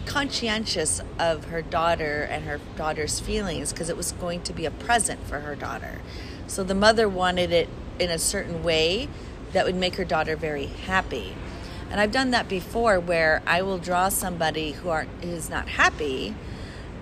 conscientious 0.07 1.01
of 1.19 1.47
her 1.47 1.62
daughter 1.62 2.23
and 2.31 2.45
her 2.45 2.61
daughter's 2.77 3.21
feelings 3.21 3.73
because 3.73 3.89
it 3.89 3.97
was 3.97 4.12
going 4.12 4.43
to 4.43 4.53
be 4.53 4.67
a 4.67 4.71
present 4.71 5.25
for 5.27 5.41
her 5.41 5.55
daughter. 5.55 6.01
So 6.47 6.65
the 6.65 6.75
mother 6.75 7.09
wanted 7.09 7.53
it 7.53 7.69
in 7.99 8.11
a 8.11 8.19
certain 8.19 8.62
way 8.62 9.09
that 9.53 9.65
would 9.65 9.77
make 9.77 9.97
her 9.97 10.05
daughter 10.05 10.37
very 10.37 10.67
happy. 10.67 11.35
And 11.91 12.01
I've 12.01 12.12
done 12.12 12.31
that 12.31 12.49
before 12.49 12.99
where 12.99 13.43
I 13.47 13.62
will 13.62 13.79
draw 13.79 14.09
somebody 14.09 14.73
who 14.73 14.89
aren't 14.89 15.11
who's 15.23 15.51
not 15.51 15.69
happy 15.69 16.35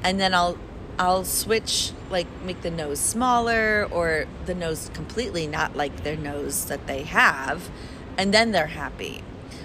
and 0.03 0.19
then 0.19 0.35
I'll 0.35 0.59
I'll 1.00 1.25
switch 1.25 1.92
like 2.11 2.26
make 2.45 2.61
the 2.61 2.71
nose 2.71 3.00
smaller 3.00 3.88
or 3.90 4.26
the 4.45 4.54
nose 4.54 4.90
completely 4.92 5.47
not 5.47 5.75
like 5.75 6.04
their 6.04 6.16
nose 6.16 6.66
that 6.66 6.87
they 6.87 7.04
have 7.04 7.71
and 8.19 8.35
then 8.35 8.52
they're 8.52 8.66
happy 8.66 9.23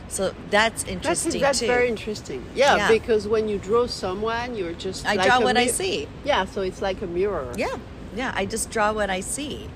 so 0.08 0.34
that's 0.50 0.86
interesting 0.86 1.42
that's, 1.42 1.60
that's 1.60 1.68
very 1.68 1.90
interesting. 1.90 2.46
Yeah, 2.56 2.78
yeah, 2.78 2.88
because 2.90 3.28
when 3.28 3.50
you 3.50 3.58
draw 3.58 3.88
someone, 3.88 4.56
you're 4.56 4.74
just 4.74 5.06
I 5.06 5.16
like 5.16 5.28
draw 5.28 5.42
what 5.42 5.56
mi- 5.56 5.64
I 5.64 5.68
see. 5.68 6.08
Yeah, 6.24 6.46
so 6.46 6.62
it's 6.62 6.82
like 6.82 7.02
a 7.02 7.08
mirror. 7.08 7.52
Yeah, 7.58 7.76
yeah. 8.16 8.32
I 8.36 8.46
just 8.46 8.70
draw 8.70 8.94
what 8.94 9.10
I 9.10 9.20
see. 9.20 9.70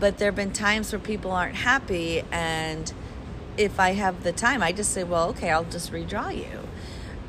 But 0.00 0.18
there 0.18 0.28
have 0.28 0.34
been 0.36 0.52
times 0.52 0.92
where 0.92 0.98
people 0.98 1.30
aren't 1.30 1.56
happy, 1.56 2.22
and 2.32 2.92
if 3.56 3.78
I 3.78 3.90
have 3.92 4.24
the 4.24 4.32
time, 4.32 4.62
I 4.62 4.72
just 4.72 4.92
say, 4.92 5.04
"Well, 5.04 5.28
okay, 5.30 5.50
I'll 5.50 5.64
just 5.64 5.92
redraw 5.92 6.36
you." 6.36 6.66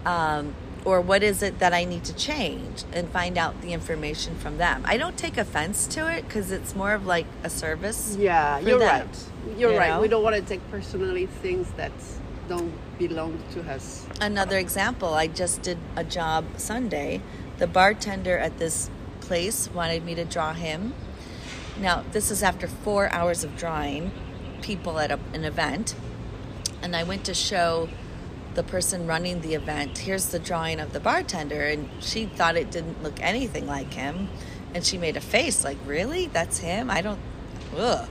Um, 0.06 0.56
or 0.88 1.02
what 1.02 1.22
is 1.22 1.44
it 1.44 1.60
that 1.60 1.74
I 1.74 1.84
need 1.84 2.06
to 2.06 2.14
change 2.14 2.86
and 2.94 3.10
find 3.10 3.38
out 3.38 3.62
the 3.62 3.74
information 3.74 4.38
from 4.38 4.58
them. 4.58 4.84
I 4.86 4.96
don't 4.96 5.18
take 5.18 5.38
offense 5.38 5.86
to 5.88 6.10
it 6.10 6.22
because 6.26 6.50
it's 6.50 6.78
more 6.78 6.94
of 6.94 7.06
like 7.06 7.26
a 7.44 7.50
service. 7.50 8.16
Yeah, 8.18 8.58
you're 8.60 8.80
them, 8.80 9.06
right. 9.06 9.26
You're 9.58 9.74
you 9.74 9.78
right. 9.78 9.90
know? 9.90 10.00
We 10.00 10.08
don't 10.08 10.24
want 10.24 10.38
to 10.38 10.42
take 10.42 10.62
personally 10.72 11.26
things 11.26 11.70
that 11.72 11.92
don't 12.48 12.72
belong 12.98 13.38
to 13.52 13.70
us. 13.70 14.08
Another 14.22 14.58
example, 14.58 15.14
I 15.14 15.28
just 15.28 15.62
did 15.62 15.78
a 15.98 16.06
job 16.06 16.46
Sunday. 16.56 17.22
The 17.58 17.68
bartender 17.68 18.38
at 18.38 18.58
this 18.58 18.90
place 19.20 19.70
wanted 19.74 20.06
me 20.06 20.16
to 20.16 20.24
draw 20.24 20.54
him. 20.54 20.94
Now, 21.82 22.06
this 22.14 22.32
is 22.32 22.42
after 22.42 22.66
four 22.66 23.12
hours 23.12 23.44
of 23.44 23.58
drawing 23.58 24.10
people 24.62 25.00
at 25.00 25.12
a, 25.12 25.20
an 25.34 25.44
event. 25.44 25.96
And 26.82 26.96
I 26.96 27.04
went 27.04 27.26
to 27.26 27.34
show 27.34 27.90
the 28.58 28.64
person 28.64 29.06
running 29.06 29.40
the 29.42 29.54
event, 29.54 30.00
here's 30.00 30.30
the 30.30 30.40
drawing 30.40 30.80
of 30.80 30.92
the 30.92 31.00
bartender. 31.00 31.62
And 31.68 31.90
she 32.02 32.26
thought 32.26 32.58
it 32.58 32.72
didn't 32.72 33.02
look 33.04 33.22
anything 33.22 33.68
like 33.68 33.94
him. 33.94 34.28
And 34.74 34.84
she 34.84 34.98
made 34.98 35.16
a 35.16 35.22
face 35.22 35.64
like, 35.64 35.78
really? 35.86 36.26
That's 36.26 36.58
him? 36.58 36.90
I 36.90 37.02
don't, 37.02 37.20
ugh. 37.78 38.10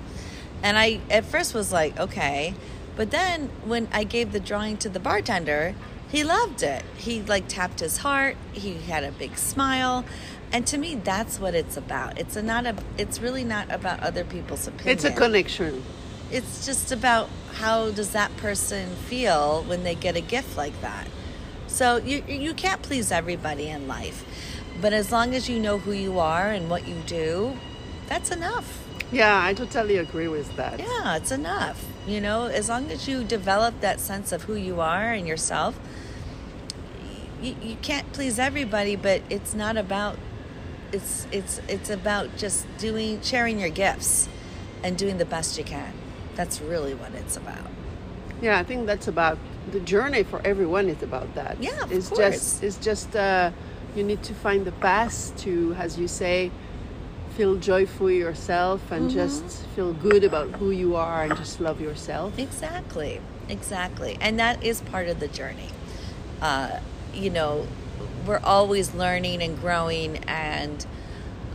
And 0.62 0.78
I 0.78 1.00
at 1.10 1.24
first 1.24 1.52
was 1.52 1.72
like, 1.72 1.98
okay. 1.98 2.54
But 2.94 3.10
then 3.10 3.50
when 3.64 3.88
I 3.92 4.04
gave 4.04 4.32
the 4.32 4.40
drawing 4.40 4.78
to 4.78 4.88
the 4.88 5.00
bartender, 5.00 5.74
he 6.08 6.22
loved 6.22 6.62
it. 6.62 6.84
He 6.96 7.22
like 7.22 7.48
tapped 7.48 7.80
his 7.80 7.98
heart. 7.98 8.36
He 8.52 8.74
had 8.74 9.02
a 9.04 9.10
big 9.10 9.36
smile. 9.36 10.04
And 10.52 10.64
to 10.68 10.78
me 10.78 10.94
that's 10.94 11.40
what 11.40 11.54
it's 11.54 11.76
about. 11.76 12.18
It's 12.18 12.36
a 12.36 12.42
not 12.42 12.66
a 12.66 12.76
it's 12.96 13.20
really 13.20 13.44
not 13.44 13.70
about 13.70 14.00
other 14.00 14.24
people's 14.24 14.66
opinion. 14.68 14.96
It's 14.96 15.04
a 15.04 15.10
connection. 15.10 15.82
It's 16.30 16.66
just 16.66 16.92
about 16.92 17.28
how 17.54 17.90
does 17.90 18.10
that 18.10 18.36
person 18.36 18.90
feel 18.90 19.62
when 19.64 19.84
they 19.84 19.94
get 19.94 20.16
a 20.16 20.20
gift 20.20 20.56
like 20.56 20.78
that. 20.80 21.06
So 21.66 21.96
you 21.96 22.22
you 22.28 22.54
can't 22.54 22.82
please 22.82 23.12
everybody 23.12 23.68
in 23.68 23.86
life. 23.86 24.24
But 24.80 24.92
as 24.92 25.10
long 25.10 25.34
as 25.34 25.48
you 25.48 25.58
know 25.58 25.78
who 25.78 25.92
you 25.92 26.18
are 26.18 26.50
and 26.50 26.68
what 26.68 26.86
you 26.86 26.96
do, 27.06 27.56
that's 28.08 28.30
enough. 28.30 28.82
Yeah, 29.10 29.42
I 29.42 29.54
totally 29.54 29.96
agree 29.96 30.28
with 30.28 30.54
that. 30.56 30.80
Yeah, 30.80 31.16
it's 31.16 31.30
enough. 31.30 31.84
You 32.06 32.20
know, 32.20 32.46
as 32.46 32.68
long 32.68 32.90
as 32.90 33.08
you 33.08 33.24
develop 33.24 33.80
that 33.80 34.00
sense 34.00 34.32
of 34.32 34.44
who 34.44 34.54
you 34.54 34.80
are 34.80 35.12
and 35.12 35.26
yourself, 35.26 35.78
you, 37.40 37.54
you 37.62 37.76
can't 37.82 38.12
please 38.12 38.38
everybody, 38.38 38.96
but 38.96 39.22
it's 39.30 39.54
not 39.54 39.76
about 39.76 40.18
it's 40.92 41.26
it's 41.32 41.60
it's 41.68 41.90
about 41.90 42.36
just 42.36 42.66
doing 42.78 43.20
sharing 43.20 43.58
your 43.58 43.68
gifts 43.68 44.28
and 44.82 44.96
doing 44.96 45.18
the 45.18 45.24
best 45.24 45.58
you 45.58 45.64
can. 45.64 45.92
That's 46.36 46.60
really 46.60 46.94
what 46.94 47.12
it's 47.14 47.36
about. 47.36 47.66
Yeah, 48.42 48.58
I 48.58 48.62
think 48.62 48.86
that's 48.86 49.08
about 49.08 49.38
the 49.72 49.80
journey 49.80 50.22
for 50.22 50.40
everyone 50.44 50.88
is 50.88 51.02
about 51.02 51.34
that. 51.34 51.56
Yeah, 51.60 51.82
of 51.82 51.90
it's 51.90 52.08
course. 52.08 52.18
just 52.20 52.62
it's 52.62 52.76
just 52.76 53.16
uh, 53.16 53.50
you 53.96 54.04
need 54.04 54.22
to 54.24 54.34
find 54.34 54.64
the 54.64 54.72
path 54.72 55.32
to, 55.38 55.74
as 55.78 55.98
you 55.98 56.06
say, 56.06 56.50
feel 57.36 57.56
joyful 57.56 58.10
yourself 58.10 58.90
and 58.92 59.10
Mm-hmm. 59.10 59.18
just 59.18 59.66
feel 59.74 59.92
good 59.94 60.22
about 60.24 60.48
who 60.58 60.70
you 60.70 60.96
are 60.96 61.24
and 61.24 61.36
just 61.36 61.60
love 61.60 61.80
yourself. 61.80 62.38
Exactly, 62.38 63.20
exactly. 63.48 64.16
And 64.20 64.38
that 64.38 64.62
is 64.62 64.80
part 64.82 65.08
of 65.08 65.18
the 65.20 65.28
journey. 65.28 65.70
Uh, 66.42 66.80
you 67.14 67.30
know, 67.30 67.66
we're 68.26 68.40
always 68.44 68.94
learning 68.94 69.42
and 69.42 69.58
growing. 69.58 70.18
And 70.28 70.86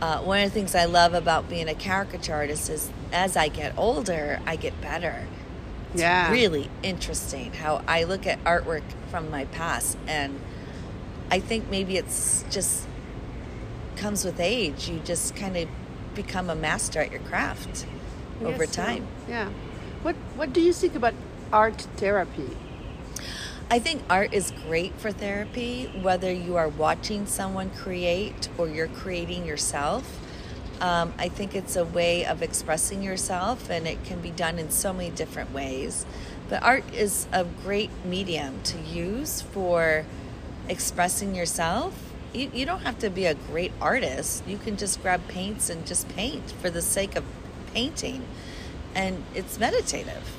uh, 0.02 0.18
one 0.18 0.40
of 0.40 0.44
the 0.50 0.50
things 0.50 0.74
I 0.74 0.84
love 0.86 1.14
about 1.14 1.48
being 1.48 1.68
a 1.68 1.74
caricature 1.74 2.34
artist 2.34 2.68
is 2.68 2.90
as 3.12 3.36
I 3.36 3.46
get 3.48 3.72
older, 3.78 4.40
I 4.44 4.56
get 4.56 4.78
better. 4.80 5.26
It's 5.92 6.02
Yeah. 6.02 6.30
really 6.32 6.68
interesting 6.82 7.52
how 7.52 7.82
I 7.86 8.02
look 8.04 8.26
at 8.26 8.42
artwork 8.44 8.82
from 9.10 9.30
my 9.30 9.44
past. 9.46 9.96
And 10.08 10.40
I 11.30 11.38
think 11.38 11.70
maybe 11.70 11.96
it's 11.96 12.44
just 12.50 12.86
comes 13.96 14.24
with 14.24 14.40
age. 14.40 14.88
You 14.88 14.98
just 15.04 15.36
kind 15.36 15.56
of 15.56 15.68
become 16.14 16.50
a 16.50 16.54
master 16.56 16.98
at 17.00 17.12
your 17.12 17.20
craft 17.20 17.86
over 18.44 18.64
Yes, 18.64 18.74
so, 18.74 18.82
time. 18.82 19.06
yeah. 19.28 19.50
What 20.02 20.16
What 20.34 20.52
do 20.52 20.60
you 20.60 20.72
think 20.72 20.96
about 20.96 21.14
art 21.52 21.86
therapy? 21.96 22.56
I 23.70 23.78
think 23.78 24.02
art 24.10 24.34
is 24.34 24.52
great 24.66 24.94
for 24.98 25.10
therapy, 25.10 25.86
whether 26.02 26.30
you 26.30 26.56
are 26.56 26.68
watching 26.68 27.26
someone 27.26 27.70
create 27.70 28.48
or 28.58 28.68
you're 28.68 28.88
creating 28.88 29.46
yourself. 29.46 30.20
Um, 30.80 31.14
I 31.18 31.28
think 31.28 31.54
it's 31.54 31.76
a 31.76 31.84
way 31.84 32.26
of 32.26 32.42
expressing 32.42 33.02
yourself, 33.02 33.70
and 33.70 33.86
it 33.86 34.02
can 34.04 34.20
be 34.20 34.30
done 34.30 34.58
in 34.58 34.70
so 34.70 34.92
many 34.92 35.10
different 35.10 35.52
ways. 35.52 36.04
But 36.48 36.62
art 36.62 36.84
is 36.92 37.26
a 37.32 37.44
great 37.44 37.90
medium 38.04 38.60
to 38.64 38.78
use 38.78 39.40
for 39.40 40.04
expressing 40.68 41.34
yourself. 41.34 42.12
You, 42.34 42.50
you 42.52 42.66
don't 42.66 42.80
have 42.80 42.98
to 42.98 43.10
be 43.10 43.26
a 43.26 43.34
great 43.34 43.72
artist. 43.80 44.42
You 44.46 44.58
can 44.58 44.76
just 44.76 45.00
grab 45.00 45.26
paints 45.28 45.70
and 45.70 45.86
just 45.86 46.08
paint 46.10 46.50
for 46.60 46.68
the 46.68 46.82
sake 46.82 47.16
of 47.16 47.24
painting, 47.72 48.26
and 48.94 49.24
it's 49.34 49.58
meditative. 49.58 50.36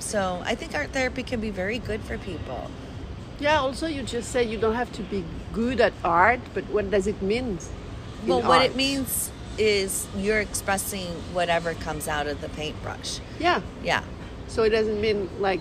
So 0.00 0.42
I 0.44 0.54
think 0.54 0.74
art 0.74 0.90
therapy 0.90 1.22
can 1.22 1.40
be 1.40 1.50
very 1.50 1.78
good 1.78 2.00
for 2.02 2.18
people. 2.18 2.70
Yeah. 3.38 3.60
Also, 3.60 3.86
you 3.86 4.02
just 4.02 4.32
said 4.32 4.50
you 4.50 4.58
don't 4.58 4.74
have 4.74 4.92
to 4.92 5.02
be 5.02 5.24
good 5.52 5.80
at 5.80 5.92
art, 6.04 6.40
but 6.52 6.64
what 6.64 6.90
does 6.90 7.06
it 7.06 7.22
mean? 7.22 7.58
Well, 8.26 8.42
what 8.42 8.62
it 8.62 8.76
means 8.76 9.30
is 9.56 10.06
you're 10.16 10.40
expressing 10.40 11.06
whatever 11.32 11.74
comes 11.74 12.08
out 12.08 12.26
of 12.26 12.40
the 12.40 12.48
paintbrush. 12.50 13.20
Yeah. 13.38 13.62
Yeah. 13.82 14.02
So 14.48 14.62
it 14.64 14.70
doesn't 14.70 15.00
mean 15.00 15.30
like 15.38 15.60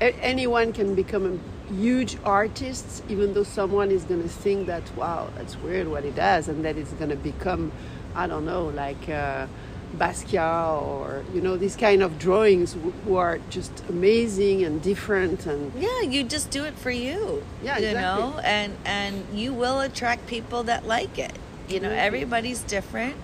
anyone 0.00 0.72
can 0.72 0.94
become 0.94 1.24
a 1.26 1.72
huge 1.72 2.18
artist, 2.24 3.04
even 3.08 3.34
though 3.34 3.44
someone 3.44 3.90
is 3.90 4.04
going 4.04 4.22
to 4.22 4.28
think 4.28 4.66
that, 4.66 4.82
wow, 4.96 5.30
that's 5.36 5.56
weird 5.58 5.88
what 5.88 6.04
he 6.04 6.10
does, 6.10 6.48
and 6.48 6.64
that 6.64 6.76
it's 6.76 6.92
going 6.92 7.10
to 7.10 7.16
become, 7.16 7.72
I 8.14 8.26
don't 8.26 8.44
know, 8.44 8.66
like 8.66 9.08
uh, 9.08 9.46
Basquiat 9.96 10.82
or, 10.82 11.24
you 11.34 11.40
know, 11.40 11.56
these 11.56 11.76
kind 11.76 12.02
of 12.02 12.18
drawings 12.18 12.76
who 13.04 13.16
are 13.16 13.38
just 13.50 13.72
amazing 13.88 14.64
and 14.64 14.82
different. 14.82 15.46
And 15.46 15.72
Yeah, 15.80 16.00
you 16.02 16.22
just 16.24 16.50
do 16.50 16.64
it 16.64 16.74
for 16.78 16.90
you. 16.90 17.42
Yeah, 17.62 17.78
you 17.78 17.86
exactly. 17.88 18.22
know, 18.22 18.38
and 18.42 18.76
and 18.84 19.24
you 19.34 19.52
will 19.52 19.80
attract 19.80 20.26
people 20.26 20.62
that 20.64 20.86
like 20.86 21.18
it. 21.18 21.32
You 21.68 21.80
know, 21.80 21.88
Absolutely. 21.88 21.98
everybody's 21.98 22.62
different. 22.62 23.16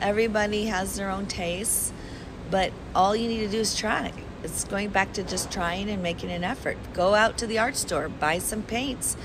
Everybody 0.00 0.66
has 0.66 0.96
their 0.96 1.10
own 1.10 1.26
tastes, 1.26 1.92
but 2.50 2.72
all 2.94 3.14
you 3.16 3.28
need 3.28 3.40
to 3.40 3.48
do 3.48 3.60
is 3.60 3.74
try. 3.76 4.12
It's 4.44 4.64
going 4.64 4.90
back 4.90 5.12
to 5.14 5.22
just 5.22 5.50
trying 5.50 5.88
and 5.88 6.02
making 6.02 6.30
an 6.30 6.44
effort. 6.44 6.76
Go 6.92 7.14
out 7.14 7.38
to 7.38 7.46
the 7.46 7.58
art 7.58 7.76
store, 7.76 8.08
buy 8.08 8.38
some 8.38 8.62
paints, 8.62 9.16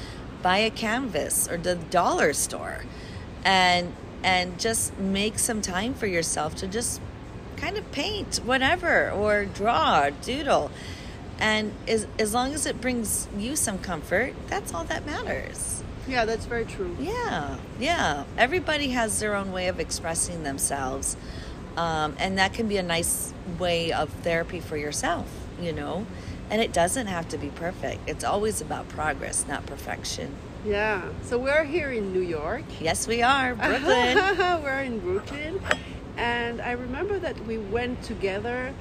buy 0.42 0.60
a 0.60 0.70
canvas 0.72 1.48
or 1.50 1.58
the 1.58 1.76
dollar 1.76 2.34
store 2.34 2.84
and 3.44 3.94
and 4.24 4.60
just 4.60 4.98
make 4.98 5.40
some 5.40 5.62
time 5.62 5.94
for 5.94 6.08
yourself 6.08 6.56
to 6.56 6.68
just 6.68 7.02
kind 7.58 7.78
of 7.78 7.92
paint 7.92 8.38
whatever 8.38 9.12
or 9.12 9.46
draw 9.46 10.04
or 10.04 10.12
doodle. 10.12 10.72
And 11.40 11.74
as, 11.88 12.08
as 12.20 12.34
long 12.34 12.54
as 12.54 12.66
it 12.66 12.80
brings 12.80 13.28
you 13.38 13.56
some 13.56 13.80
comfort 13.80 14.34
that's 14.48 14.74
all 14.74 14.84
that 14.86 15.06
matters. 15.06 15.84
Yeah, 16.08 16.26
that's 16.26 16.46
very 16.46 16.66
true. 16.66 16.96
yeah 17.00 17.58
yeah. 17.80 18.26
Everybody 18.38 18.90
has 18.90 19.20
their 19.20 19.36
own 19.36 19.52
way 19.52 19.68
of 19.68 19.80
expressing 19.80 20.44
themselves 20.44 21.16
um, 21.78 22.16
and 22.20 22.38
that 22.38 22.54
can 22.54 22.68
be 22.68 22.78
a 22.78 22.84
nice 22.84 23.34
way 23.58 23.92
of 23.92 24.10
therapy 24.10 24.60
for 24.60 24.78
yourself 24.78 25.28
you 25.62 25.72
know? 25.72 26.06
And 26.50 26.62
it 26.62 26.74
doesn't 26.74 27.08
have 27.08 27.30
to 27.30 27.38
be 27.38 27.48
perfect. 27.50 28.02
It's 28.08 28.24
always 28.24 28.60
about 28.60 28.90
progress 28.90 29.48
not 29.48 29.66
perfection 29.66 30.36
Yeah. 30.66 31.10
So 31.24 31.38
we're 31.38 31.64
here 31.64 31.92
in 31.92 32.14
New 32.14 32.22
York. 32.22 32.64
yes 32.80 33.08
we 33.08 33.22
are 33.22 33.56
brooklyn 33.68 34.18
we're 34.64 34.82
in 34.82 35.00
Brooklyn, 35.00 35.60
and 36.18 36.62
I 36.62 36.72
remember 36.72 37.18
that 37.20 37.40
we 37.46 37.58
went 37.58 38.04
together 38.04 38.74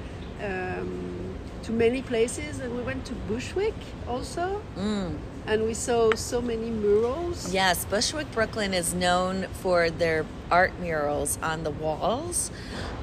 um, 0.43 1.35
to 1.63 1.71
many 1.71 2.01
places, 2.01 2.59
and 2.59 2.75
we 2.75 2.83
went 2.83 3.05
to 3.05 3.13
Bushwick 3.13 3.73
also, 4.07 4.61
mm. 4.77 5.15
and 5.47 5.63
we 5.63 5.73
saw 5.73 6.13
so 6.15 6.41
many 6.41 6.69
murals. 6.69 7.53
Yes, 7.53 7.85
Bushwick, 7.85 8.31
Brooklyn 8.31 8.73
is 8.73 8.93
known 8.93 9.47
for 9.53 9.89
their 9.89 10.25
art 10.49 10.79
murals 10.79 11.37
on 11.41 11.63
the 11.63 11.71
walls. 11.71 12.51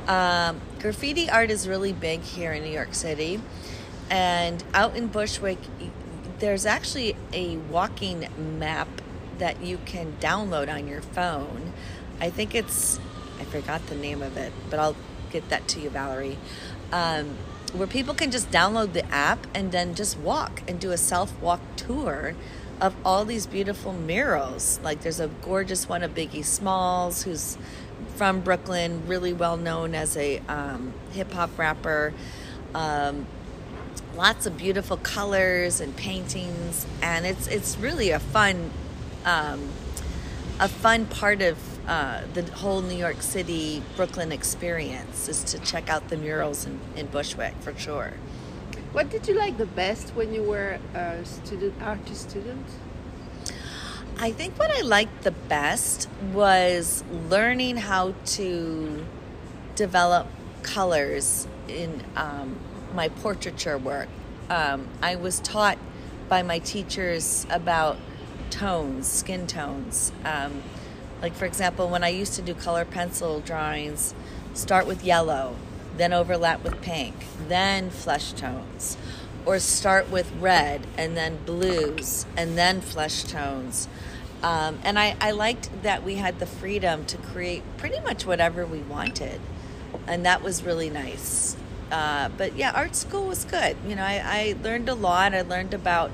Um, 0.07 0.61
graffiti 0.79 1.29
art 1.29 1.51
is 1.51 1.69
really 1.69 1.93
big 1.93 2.21
here 2.23 2.53
in 2.53 2.63
New 2.63 2.71
York 2.71 2.95
City. 2.95 3.41
And 4.11 4.65
out 4.73 4.97
in 4.97 5.09
Bushwick, 5.09 5.59
there's 6.39 6.67
actually 6.67 7.17
a 7.33 7.57
walking 7.57 8.29
map 8.59 8.89
that 9.39 9.63
you 9.63 9.79
can 9.85 10.17
download 10.21 10.73
on 10.73 10.89
your 10.89 11.01
phone. 11.01 11.73
I 12.21 12.31
think 12.31 12.55
it's, 12.55 12.99
I 13.41 13.45
forgot 13.45 13.87
the 13.87 13.95
name 13.95 14.23
of 14.23 14.37
it, 14.37 14.53
but 14.71 14.79
I'll 14.79 14.97
get 15.31 15.49
that 15.49 15.69
to 15.69 15.81
you, 15.81 15.91
Valerie. 15.91 16.39
Um, 16.93 17.37
where 17.73 17.87
people 17.87 18.15
can 18.15 18.31
just 18.31 18.51
download 18.51 18.93
the 18.95 19.05
app 19.13 19.47
and 19.55 19.73
then 19.73 19.95
just 19.95 20.19
walk 20.19 20.63
and 20.67 20.81
do 20.81 20.91
a 20.91 20.97
self 20.97 21.39
walk 21.41 21.61
tour 21.77 22.35
of 22.81 22.95
all 23.05 23.25
these 23.25 23.47
beautiful 23.47 23.93
murals. 23.93 24.81
Like 24.83 25.03
there's 25.03 25.21
a 25.21 25.29
gorgeous 25.29 25.89
one 25.89 26.03
of 26.03 26.15
Biggie 26.15 26.45
Smalls, 26.45 27.25
who's 27.25 27.59
from 28.17 28.41
Brooklyn, 28.41 29.07
really 29.07 29.33
well 29.33 29.57
known 29.57 29.95
as 29.95 30.17
a 30.17 30.39
um, 30.49 30.95
hip 31.13 31.33
hop 31.33 31.59
rapper. 31.59 32.15
Um, 32.75 33.27
lots 34.19 34.47
of 34.47 34.59
beautiful 34.59 34.97
colors 34.97 35.81
and 35.81 35.97
paintings, 35.97 36.85
and 37.01 37.25
it's 37.25 37.47
it's 37.47 37.79
really 37.79 38.11
a 38.11 38.19
fun 38.19 38.71
um, 39.25 39.69
a 40.59 40.69
fun 40.69 41.07
part 41.07 41.41
of 41.41 41.57
uh, 41.89 42.23
the 42.35 42.43
whole 42.57 42.83
New 42.83 42.97
York 42.97 43.23
City 43.23 43.81
Brooklyn 43.97 44.33
experience 44.33 45.29
is 45.29 45.45
to 45.45 45.59
check 45.61 45.89
out 45.89 46.09
the 46.09 46.17
murals 46.17 46.67
in, 46.67 46.81
in 46.97 47.07
Bushwick 47.07 47.55
for 47.61 47.75
sure. 47.79 48.15
What 48.93 49.09
did 49.09 49.29
you 49.29 49.35
like 49.35 49.57
the 49.57 49.67
best 49.67 50.11
when 50.17 50.35
you 50.35 50.43
were 50.43 50.81
a 50.95 51.25
student, 51.25 51.75
artist 51.81 52.31
student? 52.31 52.67
I 54.19 54.33
think 54.33 54.59
what 54.59 54.71
I 54.73 54.81
liked 54.81 55.23
the 55.23 55.31
best 55.31 56.09
was 56.33 57.05
learning 57.31 57.77
how 57.77 58.15
to 58.39 59.07
develop 59.77 60.27
colors 60.63 61.47
in 61.69 62.03
um, 62.17 62.59
my 62.95 63.09
portraiture 63.09 63.79
work. 63.79 64.09
Um, 64.51 64.89
I 65.03 65.17
was 65.17 65.41
taught 65.41 65.79
by 66.29 66.43
my 66.43 66.59
teachers 66.59 67.47
about 67.51 67.97
tones, 68.51 69.07
skin 69.07 69.47
tones. 69.47 70.13
Um, 70.25 70.63
like, 71.21 71.35
for 71.35 71.45
example, 71.45 71.89
when 71.89 72.05
I 72.05 72.09
used 72.09 72.35
to 72.35 72.43
do 72.43 72.55
color 72.55 72.85
pencil 72.85 73.41
drawings, 73.41 74.15
start 74.55 74.87
with 74.87 75.05
yellow, 75.05 75.57
then 75.97 76.13
overlap 76.13 76.63
with 76.63 76.81
pink, 76.81 77.15
then 77.49 77.91
flesh 77.91 78.33
tones. 78.33 78.97
Or 79.45 79.59
start 79.59 80.11
with 80.11 80.31
red 80.39 80.87
and 80.97 81.17
then 81.17 81.39
blues 81.45 82.27
and 82.37 82.59
then 82.59 82.81
flesh 82.81 83.25
tones. 83.25 83.89
Um, 84.43 84.79
and 84.85 84.99
I, 84.99 85.17
I 85.21 85.33
liked 85.33 85.71
that 85.83 86.05
we 86.05 86.17
had 86.17 86.39
the 86.39 86.47
freedom 86.47 87.05
to 87.07 87.17
create 87.17 87.63
pretty 87.77 87.99
much 88.01 88.27
whatever 88.27 88.67
we 88.67 88.79
wanted. 88.79 89.41
And 90.07 90.25
that 90.27 90.43
was 90.43 90.63
really 90.63 90.91
nice. 90.91 91.57
Uh, 91.91 92.29
but 92.37 92.57
yeah, 92.57 92.73
art 92.75 92.95
school 92.95 93.27
was 93.27 93.45
good. 93.45 93.77
You 93.87 93.97
know, 93.97 94.03
I, 94.03 94.23
I 94.25 94.57
learned 94.63 94.89
a 94.89 94.95
lot. 94.95 95.35
I 95.35 95.43
learned 95.43 95.75
about, 95.75 96.11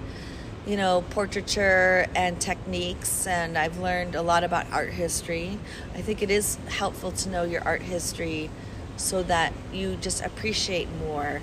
you 0.67 0.77
know, 0.77 1.05
portraiture 1.11 2.07
and 2.15 2.41
techniques, 2.41 3.27
and 3.27 3.59
I've 3.59 3.79
learned 3.79 4.15
a 4.15 4.23
lot 4.23 4.45
about 4.45 4.67
art 4.73 4.91
history. 4.91 5.59
I 5.95 6.01
think 6.01 6.23
it 6.23 6.31
is 6.31 6.57
helpful 6.69 7.13
to 7.13 7.29
know 7.29 7.43
your 7.43 7.63
art 7.65 7.83
history 7.83 8.51
so 8.97 9.23
that 9.25 9.53
you 9.73 9.97
just 9.97 10.23
appreciate 10.25 10.89
more 11.01 11.43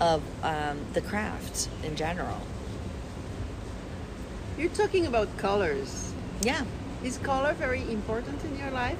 of 0.00 0.22
um, 0.42 0.78
the 0.92 1.00
craft 1.00 1.68
in 1.84 1.96
general. 1.96 2.40
You're 4.58 4.70
talking 4.70 5.06
about 5.06 5.36
colors. 5.36 6.12
Yeah. 6.42 6.64
Is 7.04 7.18
color 7.18 7.52
very 7.52 7.82
important 7.82 8.44
in 8.44 8.58
your 8.58 8.70
life? 8.72 8.98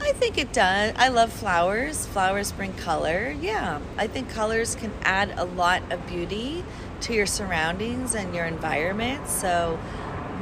I 0.00 0.12
think 0.12 0.38
it 0.38 0.52
does. 0.52 0.92
I 0.96 1.08
love 1.08 1.32
flowers. 1.32 2.06
Flowers 2.06 2.52
bring 2.52 2.72
color. 2.74 3.34
Yeah. 3.40 3.80
I 3.96 4.06
think 4.06 4.30
colors 4.30 4.74
can 4.74 4.92
add 5.02 5.34
a 5.36 5.44
lot 5.44 5.82
of 5.90 6.06
beauty 6.06 6.64
to 7.02 7.14
your 7.14 7.26
surroundings 7.26 8.14
and 8.14 8.34
your 8.34 8.44
environment. 8.44 9.28
So, 9.28 9.78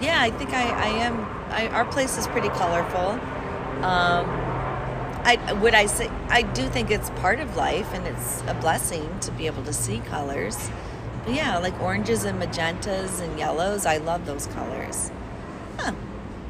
yeah, 0.01 0.21
I 0.21 0.31
think 0.31 0.51
I, 0.51 0.69
I 0.69 0.87
am. 0.89 1.21
I, 1.51 1.69
our 1.69 1.85
place 1.85 2.19
is 2.19 2.27
pretty 2.29 2.49
colorful. 2.51 3.19
Um, 3.85 4.27
I 5.27 5.53
would 5.55 5.75
I 5.75 5.87
say 5.87 6.11
I 6.29 6.43
do 6.43 6.69
think 6.69 6.91
it's 6.91 7.09
part 7.11 7.41
of 7.41 7.57
life 7.57 7.93
and 7.95 8.07
it's 8.07 8.43
a 8.47 8.55
blessing 8.55 9.19
to 9.21 9.31
be 9.33 9.47
able 9.47 9.65
to 9.65 9.73
see 9.73 10.01
colors. 10.01 10.71
But 11.25 11.35
yeah, 11.35 11.57
like 11.59 11.81
oranges 11.81 12.25
and 12.25 12.41
magentas 12.41 13.21
and 13.21 13.39
yellows. 13.39 13.87
I 13.87 13.97
love 13.97 14.27
those 14.27 14.47
colors. 14.49 15.11
Huh. 15.79 15.93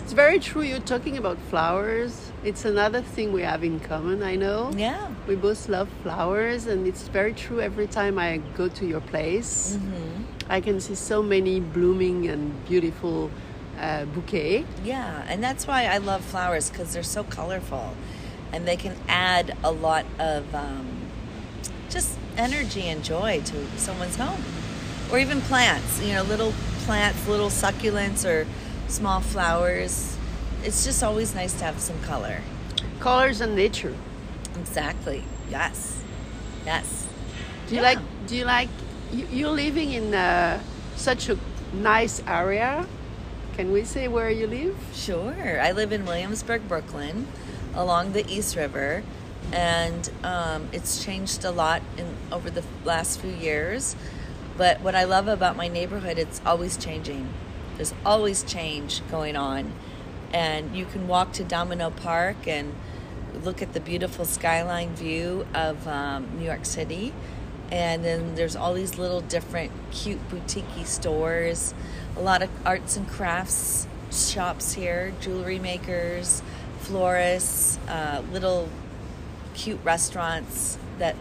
It's 0.01 0.12
very 0.12 0.40
true. 0.40 0.62
You're 0.62 0.81
talking 0.81 1.17
about 1.17 1.38
flowers. 1.51 2.33
It's 2.45 2.65
another 2.67 3.01
thing 3.01 3.33
we 3.33 3.41
have 3.43 3.65
in 3.65 3.81
common, 3.81 4.23
I 4.23 4.37
know. 4.37 4.71
Yeah. 4.77 5.09
We 5.27 5.35
both 5.35 5.67
love 5.69 5.89
flowers, 6.03 6.67
and 6.67 6.87
it's 6.87 7.09
very 7.09 7.33
true. 7.33 7.61
Every 7.61 7.87
time 7.87 8.19
I 8.19 8.37
go 8.57 8.69
to 8.69 8.87
your 8.87 9.01
place, 9.01 9.77
Mm-hmm. 9.81 10.23
I 10.51 10.61
can 10.61 10.79
see 10.79 10.95
so 10.95 11.23
many 11.23 11.59
blooming 11.61 12.29
and 12.29 12.53
beautiful 12.67 13.31
uh, 13.81 14.05
bouquet. 14.05 14.67
Yeah, 14.85 15.25
and 15.27 15.43
that's 15.43 15.67
why 15.67 15.87
I 15.87 15.97
love 15.97 16.23
flowers 16.23 16.69
because 16.69 16.93
they're 16.93 17.03
so 17.03 17.25
colorful, 17.25 17.95
and 18.53 18.69
they 18.69 18.77
can 18.77 18.95
add 19.09 19.57
a 19.65 19.71
lot 19.73 20.05
of 20.19 20.55
um, 20.55 20.87
just 21.89 22.19
energy 22.37 22.83
and 22.83 23.03
joy 23.03 23.41
to 23.47 23.67
someone's 23.79 24.17
home, 24.17 24.43
or 25.11 25.19
even 25.19 25.41
plants. 25.41 26.03
You 26.03 26.13
know, 26.13 26.23
little 26.25 26.53
plants, 26.85 27.27
little 27.27 27.49
succulents, 27.49 28.27
or 28.29 28.47
small 28.89 29.21
flowers. 29.21 30.13
It's 30.64 30.85
just 30.85 31.03
always 31.03 31.35
nice 31.35 31.53
to 31.59 31.64
have 31.64 31.79
some 31.79 32.00
color. 32.00 32.40
Colors 33.00 33.40
and 33.40 33.55
nature. 33.55 33.94
Exactly. 34.59 35.22
Yes. 35.50 36.03
Yes. 36.64 37.07
Do 37.68 37.74
you 37.74 37.81
Yeah. 37.83 37.88
like? 37.88 37.98
Do 38.27 38.37
you 38.37 38.44
like? 38.44 38.70
You, 39.12 39.27
you're 39.31 39.50
living 39.53 39.92
in 39.92 40.14
uh, 40.14 40.61
such 40.96 41.29
a 41.29 41.38
nice 41.72 42.22
area. 42.27 42.87
Can 43.57 43.70
we 43.72 43.85
say 43.85 44.09
where 44.09 44.31
you 44.31 44.46
live? 44.46 44.77
Sure. 44.94 45.61
I 45.61 45.70
live 45.72 45.92
in 45.92 46.05
Williamsburg, 46.07 46.66
Brooklyn, 46.66 47.29
along 47.74 48.12
the 48.12 48.24
East 48.27 48.57
River, 48.57 49.05
and 49.53 50.11
um, 50.24 50.68
it's 50.72 51.05
changed 51.05 51.44
a 51.44 51.50
lot 51.53 51.83
in 51.96 52.07
over 52.33 52.50
the 52.50 52.64
last 52.85 53.20
few 53.20 53.31
years. 53.31 53.94
But 54.57 54.81
what 54.81 54.94
I 54.94 55.05
love 55.05 55.29
about 55.29 55.57
my 55.57 55.68
neighborhood, 55.68 56.18
it's 56.18 56.40
always 56.46 56.77
changing. 56.77 57.29
There's 57.77 57.94
always 58.05 58.42
change 58.42 59.03
going 59.11 59.37
on, 59.37 59.72
and 60.35 60.77
you 60.77 60.85
can 60.85 61.07
walk 61.07 61.33
to 61.33 61.44
Domino 61.44 61.90
Park 61.90 62.49
and 62.49 62.75
look 63.44 63.62
at 63.62 63.73
the 63.73 63.81
beautiful 63.81 64.25
skyline 64.25 64.94
view 64.97 65.47
of 65.55 65.87
um, 65.87 66.29
New 66.37 66.44
York 66.44 66.66
City. 66.66 67.14
And 67.70 68.05
then 68.05 68.35
there's 68.35 68.57
all 68.57 68.75
these 68.75 68.99
little 68.99 69.20
different 69.20 69.70
cute 69.92 70.29
boutique 70.29 70.64
stores, 70.87 71.73
a 72.16 72.20
lot 72.20 72.42
of 72.42 72.51
arts 72.66 72.97
and 72.97 73.09
crafts 73.09 73.87
shops 74.11 74.75
here, 74.75 75.14
jewelry 75.20 75.61
makers, 75.61 76.42
florists, 76.81 77.79
uh, 77.88 78.23
little 78.33 78.68
cute 79.55 79.79
restaurants 79.85 80.79
that 80.99 81.14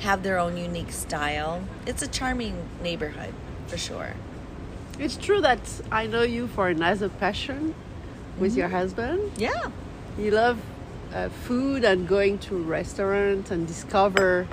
have 0.00 0.22
their 0.22 0.38
own 0.38 0.58
unique 0.58 0.92
style. 0.92 1.62
It's 1.86 2.02
a 2.02 2.06
charming 2.06 2.68
neighborhood 2.82 3.32
for 3.66 3.78
sure. 3.78 4.12
It's 4.98 5.16
true 5.16 5.40
that 5.40 5.60
I 5.90 6.06
know 6.06 6.22
you 6.22 6.48
for 6.48 6.68
another 6.68 7.08
passion 7.08 7.74
with 8.38 8.56
your 8.56 8.68
husband. 8.68 9.32
Yeah. 9.36 9.70
You 10.18 10.30
love 10.32 10.60
uh, 11.12 11.28
food 11.28 11.84
and 11.84 12.06
going 12.08 12.38
to 12.40 12.56
restaurants 12.56 13.50
and 13.50 13.66
discover. 13.66 14.46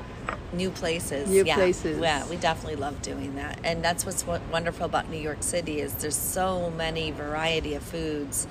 new 0.54 0.70
places 0.72 1.28
New 1.30 1.44
yeah. 1.44 1.56
places. 1.56 2.00
yeah 2.00 2.26
we 2.30 2.38
definitely 2.38 2.78
love 2.78 3.02
doing 3.02 3.36
that 3.36 3.60
and 3.64 3.84
that's 3.84 4.06
what's 4.06 4.26
wonderful 4.26 4.86
about 4.86 5.10
new 5.10 5.18
york 5.30 5.44
city 5.44 5.82
is 5.82 5.94
there's 5.96 6.16
so 6.16 6.70
many 6.72 7.12
variety 7.12 7.74
of 7.76 7.84
foods 7.84 8.48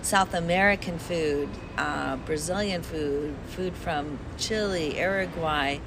south 0.00 0.32
american 0.34 0.98
food 0.98 1.48
uh, 1.76 2.14
brazilian 2.28 2.80
food 2.82 3.34
food 3.48 3.74
from 3.74 4.18
chile 4.38 4.96
uruguay 5.00 5.78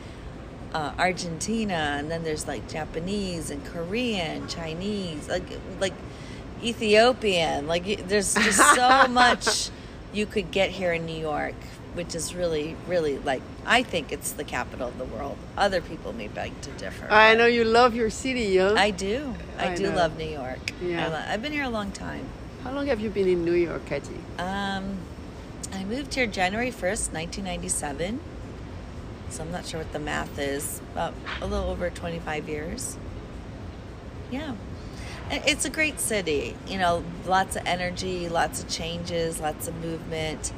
uh, 0.73 0.91
argentina 0.99 1.95
and 1.97 2.11
then 2.11 2.23
there's 2.23 2.47
like 2.47 2.67
japanese 2.69 3.49
and 3.49 3.63
korean 3.65 4.45
chinese 4.47 5.29
like 5.29 5.47
like 5.79 5.93
ethiopian 6.63 7.67
like 7.67 8.07
there's 8.07 8.33
just 8.35 8.75
so 8.75 9.07
much 9.09 9.69
you 10.13 10.25
could 10.25 10.51
get 10.51 10.69
here 10.71 10.93
in 10.93 11.05
new 11.05 11.19
york 11.19 11.55
which 11.93 12.15
is 12.15 12.33
really 12.35 12.75
really 12.87 13.17
like 13.19 13.41
i 13.65 13.83
think 13.83 14.11
it's 14.11 14.31
the 14.33 14.43
capital 14.43 14.87
of 14.87 14.97
the 14.97 15.05
world 15.05 15.37
other 15.57 15.81
people 15.81 16.13
may 16.13 16.27
beg 16.27 16.51
to 16.61 16.69
differ 16.71 17.07
I 17.11 17.35
know 17.35 17.45
you 17.45 17.63
love 17.65 17.93
your 17.95 18.09
city, 18.09 18.57
huh? 18.57 18.75
i 18.77 18.91
do 18.91 19.33
i, 19.57 19.69
I 19.71 19.75
do 19.75 19.89
know. 19.89 19.95
love 19.95 20.17
new 20.17 20.29
york 20.29 20.71
Yeah. 20.81 21.05
I 21.05 21.09
lo- 21.09 21.25
i've 21.27 21.41
been 21.41 21.51
here 21.51 21.63
a 21.65 21.69
long 21.69 21.91
time 21.91 22.25
How 22.63 22.71
long 22.73 22.85
have 22.87 22.99
you 23.01 23.09
been 23.09 23.27
in 23.27 23.43
New 23.43 23.53
York, 23.67 23.85
Katie? 23.85 24.21
um, 24.39 24.97
i 25.73 25.83
moved 25.83 26.13
here 26.15 26.27
january 26.27 26.71
1st 26.71 27.11
1997 27.13 28.19
so 29.29 29.43
i'm 29.43 29.51
not 29.51 29.65
sure 29.65 29.79
what 29.79 29.91
the 29.93 29.99
math 29.99 30.37
is 30.39 30.81
about 30.93 31.13
a 31.41 31.47
little 31.47 31.69
over 31.69 31.89
25 31.89 32.47
years 32.49 32.97
yeah 34.31 34.53
it's 35.31 35.65
a 35.65 35.69
great 35.69 35.99
city 35.99 36.55
you 36.67 36.77
know 36.77 37.03
lots 37.25 37.55
of 37.55 37.63
energy 37.65 38.27
lots 38.29 38.61
of 38.61 38.69
changes 38.69 39.39
lots 39.39 39.67
of 39.67 39.75
movement 39.83 40.51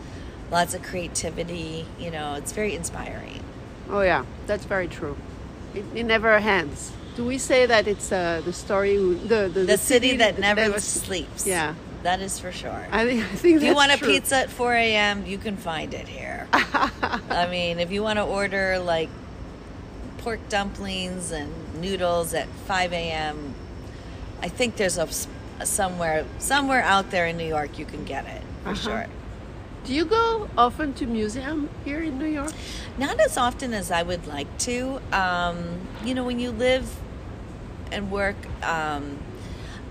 lots 0.52 0.74
of 0.74 0.82
creativity 0.84 1.86
you 2.00 2.10
know 2.12 2.36
it's 2.36 2.52
very 2.52 2.76
inspiring 2.76 3.40
Oh 3.90 4.02
yeah, 4.02 4.24
that's 4.48 4.64
very 4.66 4.88
true. 4.88 5.18
It, 5.76 5.84
it 5.94 6.04
never 6.06 6.32
ends. 6.36 6.94
Do 7.18 7.26
we 7.26 7.38
say 7.38 7.66
that 7.66 7.86
it's 7.86 8.12
uh, 8.14 8.42
the 8.44 8.54
story, 8.54 8.96
who- 8.96 9.16
the 9.16 9.50
the, 9.54 9.66
the, 9.66 9.78
city, 9.78 10.16
that 10.18 10.40
never, 10.40 10.62
s- 10.76 10.86
sleeps 10.86 11.46
Yeah, 11.46 11.76
that 12.02 12.22
is 12.22 12.40
for 12.40 12.52
sure 12.52 12.88
I 12.92 13.06
think 13.06 13.24
I 13.24 13.36
think 13.36 13.58
if 13.58 13.64
you 13.64 13.76
want 13.76 13.92
a 13.92 13.98
true. 13.98 14.08
pizza 14.08 14.38
at 14.38 14.50
4 14.50 14.74
a.m 14.74 15.26
you 15.28 15.38
can 15.38 15.58
find 15.58 15.94
it 15.94 16.08
here 16.08 16.48
i 16.54 17.46
mean 17.52 17.80
if 17.80 17.92
you 17.92 18.02
want 18.02 18.18
to 18.18 18.24
order 18.24 18.80
like 18.80 19.10
pork 20.20 20.40
dumplings 20.50 21.32
and 21.32 21.52
noodles 21.82 22.34
at 22.34 22.48
5 22.68 22.94
a.m 22.94 23.54
i 24.44 24.50
think 24.58 24.76
there's 24.76 24.98
a 24.98 25.08
somewhere 25.66 26.26
somewhere 26.40 26.84
out 26.94 27.10
there 27.12 27.26
in 27.32 27.36
new 27.38 27.48
york 27.58 27.72
you 27.80 27.86
can 27.94 28.04
get 28.14 28.24
it 28.36 28.44
for 28.64 28.70
Uh-huh. 28.70 28.90
sure 28.90 29.06
Do 29.88 29.92
you 29.94 30.06
go 30.06 30.48
often 30.58 30.94
to 31.00 31.06
museum 31.06 31.68
here 31.84 32.02
in 32.10 32.14
New 32.18 32.32
York? 32.40 32.54
Not 32.98 33.20
as 33.20 33.36
often 33.48 33.74
as 33.82 33.92
I 33.92 34.02
would 34.10 34.26
like 34.36 34.48
to. 34.70 35.02
Um, 35.12 35.58
you 36.08 36.14
know, 36.16 36.24
when 36.30 36.40
you 36.40 36.52
live 36.68 36.88
and 37.92 38.04
work, 38.10 38.40
um, 38.64 39.04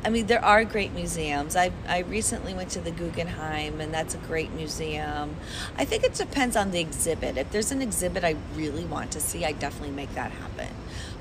I 0.05 0.09
mean, 0.09 0.25
there 0.33 0.43
are 0.43 0.65
great 0.65 0.93
museums. 0.95 1.53
I, 1.65 1.67
I 1.97 1.99
recently 2.19 2.55
went 2.55 2.71
to 2.73 2.81
the 2.81 2.91
Guggenheim, 2.91 3.75
and 3.83 3.93
that's 3.93 4.15
a 4.15 4.23
great 4.31 4.51
museum. 4.63 5.37
I 5.77 5.85
think 5.85 6.05
it 6.09 6.15
depends 6.15 6.57
on 6.57 6.71
the 6.73 6.81
exhibit. 6.81 7.37
If 7.37 7.49
there's 7.53 7.71
an 7.71 7.83
exhibit 7.83 8.25
I 8.25 8.35
really 8.57 8.87
want 8.89 9.13
to 9.13 9.21
see, 9.21 9.45
I 9.45 9.53
definitely 9.53 9.95
make 9.95 10.13
that 10.15 10.33
happen. 10.33 10.73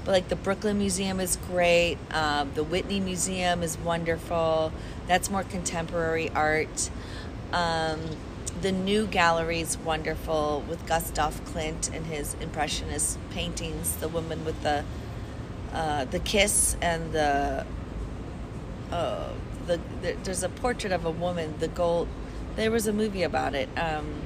But 0.03 0.11
like 0.11 0.29
the 0.29 0.35
Brooklyn 0.35 0.77
Museum 0.77 1.19
is 1.19 1.35
great. 1.35 1.97
Um, 2.11 2.51
the 2.55 2.63
Whitney 2.63 2.99
Museum 2.99 3.61
is 3.61 3.77
wonderful. 3.77 4.71
That's 5.07 5.29
more 5.29 5.43
contemporary 5.43 6.29
art. 6.29 6.89
Um, 7.53 7.99
the 8.61 8.71
new 8.71 9.07
gallery 9.07 9.61
is 9.61 9.77
wonderful 9.77 10.63
with 10.67 10.85
Gustav 10.87 11.43
Klimt 11.45 11.93
and 11.93 12.05
his 12.05 12.35
impressionist 12.41 13.17
paintings. 13.31 13.95
The 13.95 14.07
woman 14.07 14.43
with 14.43 14.61
the 14.63 14.83
uh, 15.73 16.05
the 16.05 16.19
kiss 16.19 16.75
and 16.81 17.13
the 17.13 17.65
uh, 18.91 19.29
the, 19.67 19.79
the 20.01 20.17
there's 20.23 20.43
a 20.43 20.49
portrait 20.49 20.91
of 20.91 21.05
a 21.05 21.11
woman. 21.11 21.55
The 21.59 21.67
gold. 21.67 22.07
There 22.55 22.71
was 22.71 22.87
a 22.87 22.93
movie 22.93 23.23
about 23.23 23.55
it. 23.55 23.69
Um, 23.77 24.21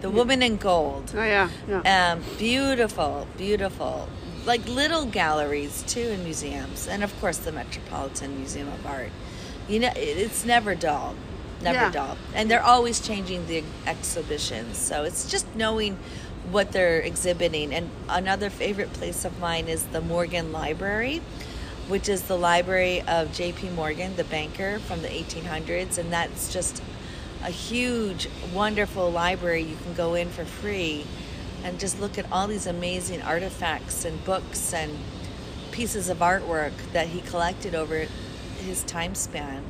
the 0.00 0.10
woman 0.10 0.42
in 0.42 0.56
gold. 0.56 1.12
Oh 1.16 1.24
yeah, 1.24 1.48
yeah. 1.68 2.12
Um, 2.12 2.22
beautiful, 2.38 3.26
beautiful. 3.36 4.08
Like 4.44 4.66
little 4.68 5.06
galleries 5.06 5.82
too 5.86 6.00
in 6.00 6.24
museums, 6.24 6.86
and 6.86 7.02
of 7.02 7.18
course 7.20 7.38
the 7.38 7.52
Metropolitan 7.52 8.36
Museum 8.36 8.68
of 8.68 8.86
Art. 8.86 9.10
You 9.68 9.80
know, 9.80 9.90
it's 9.96 10.44
never 10.44 10.74
dull, 10.76 11.14
never 11.62 11.78
Yeah. 11.86 11.90
dull, 11.90 12.16
and 12.34 12.48
they're 12.50 12.62
always 12.62 13.00
changing 13.00 13.46
the 13.48 13.64
exhibitions. 13.86 14.78
So 14.78 15.02
it's 15.04 15.28
just 15.30 15.46
knowing 15.56 15.98
what 16.50 16.70
they're 16.70 17.00
exhibiting. 17.00 17.74
And 17.74 17.90
another 18.08 18.50
favorite 18.50 18.92
place 18.92 19.24
of 19.24 19.40
mine 19.40 19.66
is 19.66 19.82
the 19.86 20.00
Morgan 20.00 20.52
Library, 20.52 21.20
which 21.88 22.08
is 22.08 22.22
the 22.22 22.36
library 22.38 23.02
of 23.02 23.32
J.P. 23.32 23.70
Morgan, 23.70 24.14
the 24.14 24.22
banker 24.24 24.78
from 24.78 25.02
the 25.02 25.08
1800s, 25.08 25.98
and 25.98 26.12
that's 26.12 26.52
just 26.52 26.80
a 27.44 27.50
huge, 27.50 28.28
wonderful 28.54 29.10
library 29.10 29.62
you 29.62 29.76
can 29.84 29.94
go 29.94 30.14
in 30.14 30.28
for 30.30 30.44
free 30.44 31.04
and 31.64 31.78
just 31.78 32.00
look 32.00 32.18
at 32.18 32.30
all 32.30 32.46
these 32.46 32.66
amazing 32.66 33.22
artifacts 33.22 34.04
and 34.04 34.24
books 34.24 34.72
and 34.74 34.92
pieces 35.72 36.08
of 36.08 36.18
artwork 36.18 36.72
that 36.92 37.08
he 37.08 37.20
collected 37.22 37.74
over 37.74 38.06
his 38.58 38.82
time 38.84 39.14
span. 39.14 39.62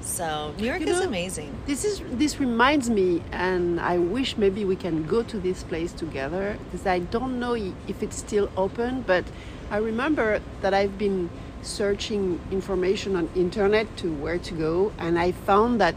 So 0.00 0.52
New 0.58 0.66
York 0.66 0.80
You 0.80 0.88
is 0.88 1.00
know- 1.00 1.06
amazing. 1.06 1.56
This 1.66 1.84
is 1.84 2.02
this 2.12 2.38
reminds 2.38 2.90
me, 2.90 3.22
and 3.32 3.80
I 3.80 3.96
wish 3.96 4.36
maybe 4.36 4.64
we 4.64 4.76
can 4.76 5.04
go 5.06 5.22
to 5.22 5.38
this 5.38 5.62
place 5.62 5.92
together 5.92 6.58
because 6.64 6.86
I 6.86 6.98
don't 6.98 7.40
know 7.40 7.54
if 7.54 8.02
it's 8.02 8.16
still 8.18 8.50
open. 8.56 9.02
But 9.06 9.24
I 9.70 9.78
remember 9.78 10.40
that 10.60 10.74
I've 10.74 10.98
been 10.98 11.30
searching 11.62 12.38
information 12.50 13.16
on 13.16 13.30
internet 13.34 13.96
to 13.98 14.12
where 14.12 14.36
to 14.38 14.52
go, 14.54 14.92
and 14.98 15.18
I 15.18 15.32
found 15.32 15.80
that 15.80 15.94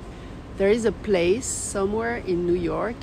there 0.57 0.69
is 0.69 0.85
a 0.85 0.91
place 0.91 1.45
somewhere 1.45 2.17
in 2.17 2.45
New 2.45 2.55
York, 2.55 2.95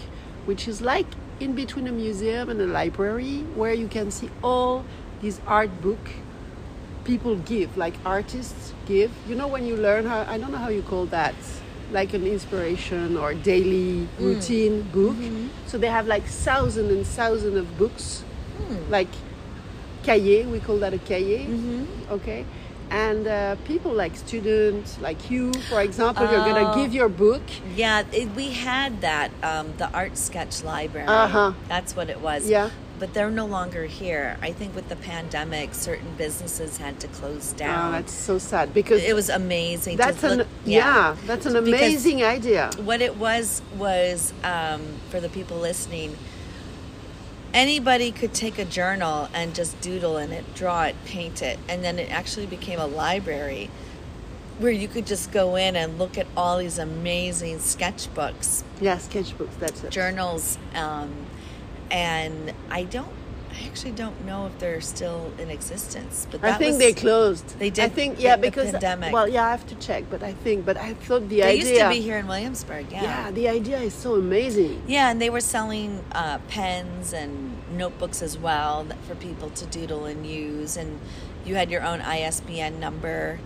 which 0.44 0.68
is 0.68 0.80
like 0.80 1.06
in 1.40 1.54
between 1.54 1.86
a 1.86 1.92
museum 1.92 2.50
and 2.50 2.60
a 2.60 2.66
library, 2.66 3.38
where 3.54 3.72
you 3.72 3.88
can 3.88 4.10
see 4.10 4.30
all 4.42 4.84
these 5.20 5.40
art 5.46 5.80
book 5.80 5.98
people 7.04 7.36
give, 7.36 7.76
like 7.76 7.94
artists 8.04 8.72
give. 8.86 9.10
You 9.28 9.36
know, 9.36 9.46
when 9.46 9.66
you 9.66 9.76
learn 9.76 10.06
how, 10.06 10.22
I 10.22 10.38
don't 10.38 10.50
know 10.50 10.58
how 10.58 10.68
you 10.68 10.82
call 10.82 11.06
that, 11.06 11.34
like 11.92 12.14
an 12.14 12.26
inspiration 12.26 13.16
or 13.16 13.34
daily 13.34 14.06
mm. 14.06 14.18
routine 14.18 14.82
book. 14.82 15.16
Mm-hmm. 15.16 15.48
So 15.66 15.78
they 15.78 15.88
have 15.88 16.06
like 16.06 16.24
thousands 16.24 16.90
and 16.90 17.06
thousands 17.06 17.56
of 17.56 17.78
books, 17.78 18.24
mm. 18.58 18.88
like 18.90 19.08
cahier, 20.02 20.50
we 20.50 20.60
call 20.60 20.78
that 20.78 20.94
a 20.94 20.98
cahier, 20.98 21.46
mm-hmm. 21.46 22.12
okay? 22.12 22.44
And 22.90 23.26
uh, 23.26 23.56
people 23.64 23.92
like 23.92 24.14
students, 24.16 24.98
like 25.00 25.30
you, 25.30 25.52
for 25.70 25.80
example, 25.82 26.24
you're 26.30 26.44
gonna 26.44 26.72
Oh. 26.72 26.74
give 26.74 26.94
your 26.94 27.08
book. 27.08 27.42
Yeah, 27.74 28.04
it, 28.12 28.28
we 28.36 28.50
had 28.50 29.00
that 29.00 29.30
um, 29.42 29.72
the 29.78 29.90
art 29.92 30.16
sketch 30.16 30.62
library. 30.62 31.08
Uh-huh. 31.08 31.52
That's 31.68 31.96
what 31.96 32.08
it 32.10 32.20
was. 32.20 32.48
Yeah. 32.48 32.70
But 32.96 33.12
they're 33.12 33.30
no 33.30 33.46
longer 33.46 33.86
here. 33.86 34.36
I 34.40 34.52
think 34.52 34.74
with 34.76 34.88
the 34.88 34.94
pandemic, 34.96 35.74
certain 35.74 36.14
businesses 36.16 36.76
had 36.76 37.00
to 37.00 37.08
close 37.08 37.52
down. 37.52 37.88
Oh, 37.88 37.92
that's 37.92 38.12
so 38.12 38.38
sad 38.38 38.72
because 38.72 39.02
it 39.02 39.14
was 39.14 39.28
amazing. 39.28 39.96
that's 39.96 40.22
an 40.22 40.38
look, 40.38 40.48
yeah. 40.64 41.16
that's 41.26 41.44
an 41.46 41.54
Because 41.64 41.80
amazing 41.80 42.22
idea. 42.22 42.70
What 42.78 43.00
it 43.02 43.16
was 43.16 43.62
was 43.76 44.32
um, 44.44 44.82
for 45.10 45.18
the 45.20 45.28
people 45.28 45.56
listening. 45.58 46.16
Anybody 47.54 48.10
could 48.10 48.34
take 48.34 48.58
a 48.58 48.64
journal 48.64 49.28
and 49.32 49.54
just 49.54 49.80
doodle 49.80 50.18
in 50.18 50.32
it, 50.32 50.44
draw 50.54 50.82
it, 50.86 50.96
paint 51.04 51.40
it, 51.40 51.58
and 51.68 51.84
then 51.84 51.98
it 52.00 52.10
actually 52.10 52.46
became 52.46 52.80
a 52.80 52.86
library 52.86 53.70
where 54.58 54.72
you 54.72 54.88
could 54.88 55.06
just 55.06 55.30
go 55.32 55.54
in 55.56 55.76
and 55.76 55.96
look 55.98 56.18
at 56.18 56.26
all 56.36 56.58
these 56.58 56.78
amazing 56.78 57.58
sketchbooks 57.58 58.62
Yeah, 58.80 58.96
sketchbooks. 58.96 59.56
That's 59.58 59.82
it. 59.84 59.90
journals 59.90 60.58
um, 60.74 61.12
and 61.90 62.52
i 62.70 62.84
don't 62.84 63.12
i 63.58 63.66
actually 63.66 63.92
don't 63.92 64.24
know 64.24 64.46
if 64.46 64.58
they're 64.58 64.80
still 64.80 65.32
in 65.38 65.50
existence 65.50 66.26
but 66.30 66.42
I 66.44 66.54
think 66.54 66.72
was, 66.72 66.78
they 66.78 66.92
closed. 66.92 67.58
They 67.58 67.70
did. 67.70 67.84
I 67.84 67.88
think 67.88 68.20
yeah 68.20 68.36
the 68.36 68.42
because 68.42 68.70
pandemic. 68.70 69.12
well 69.12 69.28
yeah 69.28 69.46
I 69.46 69.50
have 69.50 69.66
to 69.68 69.74
check, 69.76 70.04
but 70.10 70.22
I 70.22 70.32
think 70.32 70.64
but 70.64 70.76
I 70.76 70.94
thought 70.94 71.28
the 71.28 71.42
idea 71.42 71.44
they 71.44 71.58
idea 71.60 71.70
used 71.70 71.80
to 71.82 71.88
be 71.88 72.00
here 72.00 72.18
in 72.18 72.26
williamsburg 72.26 72.86
yeah 72.90 73.02
yeah 73.02 73.30
the 73.30 73.48
idea 73.48 73.78
is 73.78 73.94
so 73.94 74.14
amazing. 74.16 74.82
Yeah, 74.86 75.10
and 75.10 75.20
they 75.20 75.30
were 75.30 75.40
selling 75.40 76.04
uh, 76.12 76.38
pens 76.48 77.12
and 77.12 77.54
notebooks 77.76 78.22
as 78.22 78.38
well 78.38 78.86
for 79.06 79.14
people 79.14 79.50
to 79.50 79.66
doodle 79.66 80.04
and 80.04 80.26
use. 80.26 80.76
And 80.76 81.00
you 81.44 81.54
had 81.54 81.70
your 81.70 81.82
own 81.82 82.00
ISBN 82.00 82.80
number. 82.80 83.40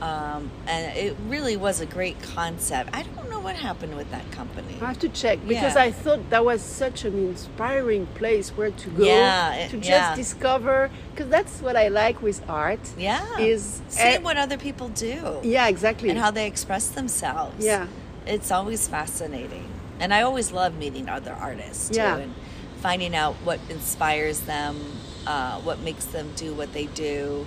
Um, 0.00 0.50
and 0.66 0.96
it 0.96 1.14
really 1.28 1.56
was 1.56 1.80
a 1.80 1.86
great 1.86 2.20
concept. 2.22 2.90
I 2.94 3.02
don't 3.02 3.28
know 3.28 3.40
what 3.40 3.54
happened 3.56 3.96
with 3.96 4.10
that 4.10 4.30
company. 4.32 4.76
I 4.80 4.86
have 4.86 4.98
to 5.00 5.08
check 5.10 5.38
because 5.46 5.74
Yeah. 5.74 5.82
I 5.82 5.92
thought 5.92 6.30
that 6.30 6.42
was 6.44 6.62
such 6.62 7.04
an 7.04 7.14
inspiring 7.28 8.06
place 8.14 8.48
where 8.50 8.70
to 8.70 8.90
go 8.90 9.04
Yeah, 9.04 9.66
to 9.70 9.76
just 9.76 9.88
yeah. 9.90 10.14
discover 10.16 10.90
because 11.10 11.28
that's 11.28 11.60
what 11.60 11.76
I 11.76 11.88
like 11.88 12.22
with 12.22 12.40
art. 12.48 12.80
Yeah. 12.96 13.38
Is 13.38 13.82
See 13.88 14.16
what 14.18 14.38
other 14.38 14.56
people 14.56 14.88
do 14.88 15.40
Yeah, 15.42 15.68
exactly. 15.68 16.08
and 16.08 16.18
how 16.18 16.30
they 16.30 16.46
express 16.46 16.88
themselves. 16.88 17.62
Yeah. 17.62 17.86
It's 18.26 18.50
always 18.50 18.88
fascinating. 18.88 19.68
And 19.98 20.14
I 20.14 20.22
always 20.22 20.50
love 20.50 20.78
meeting 20.78 21.10
other 21.10 21.36
artists 21.38 21.90
too 21.90 21.96
Yeah. 21.96 22.16
and 22.16 22.34
finding 22.80 23.14
out 23.14 23.34
what 23.44 23.60
inspires 23.68 24.40
them, 24.40 24.76
uh, 25.26 25.60
what 25.60 25.80
makes 25.80 26.06
them 26.06 26.32
do 26.36 26.54
what 26.54 26.72
they 26.72 26.86
do, 26.86 27.46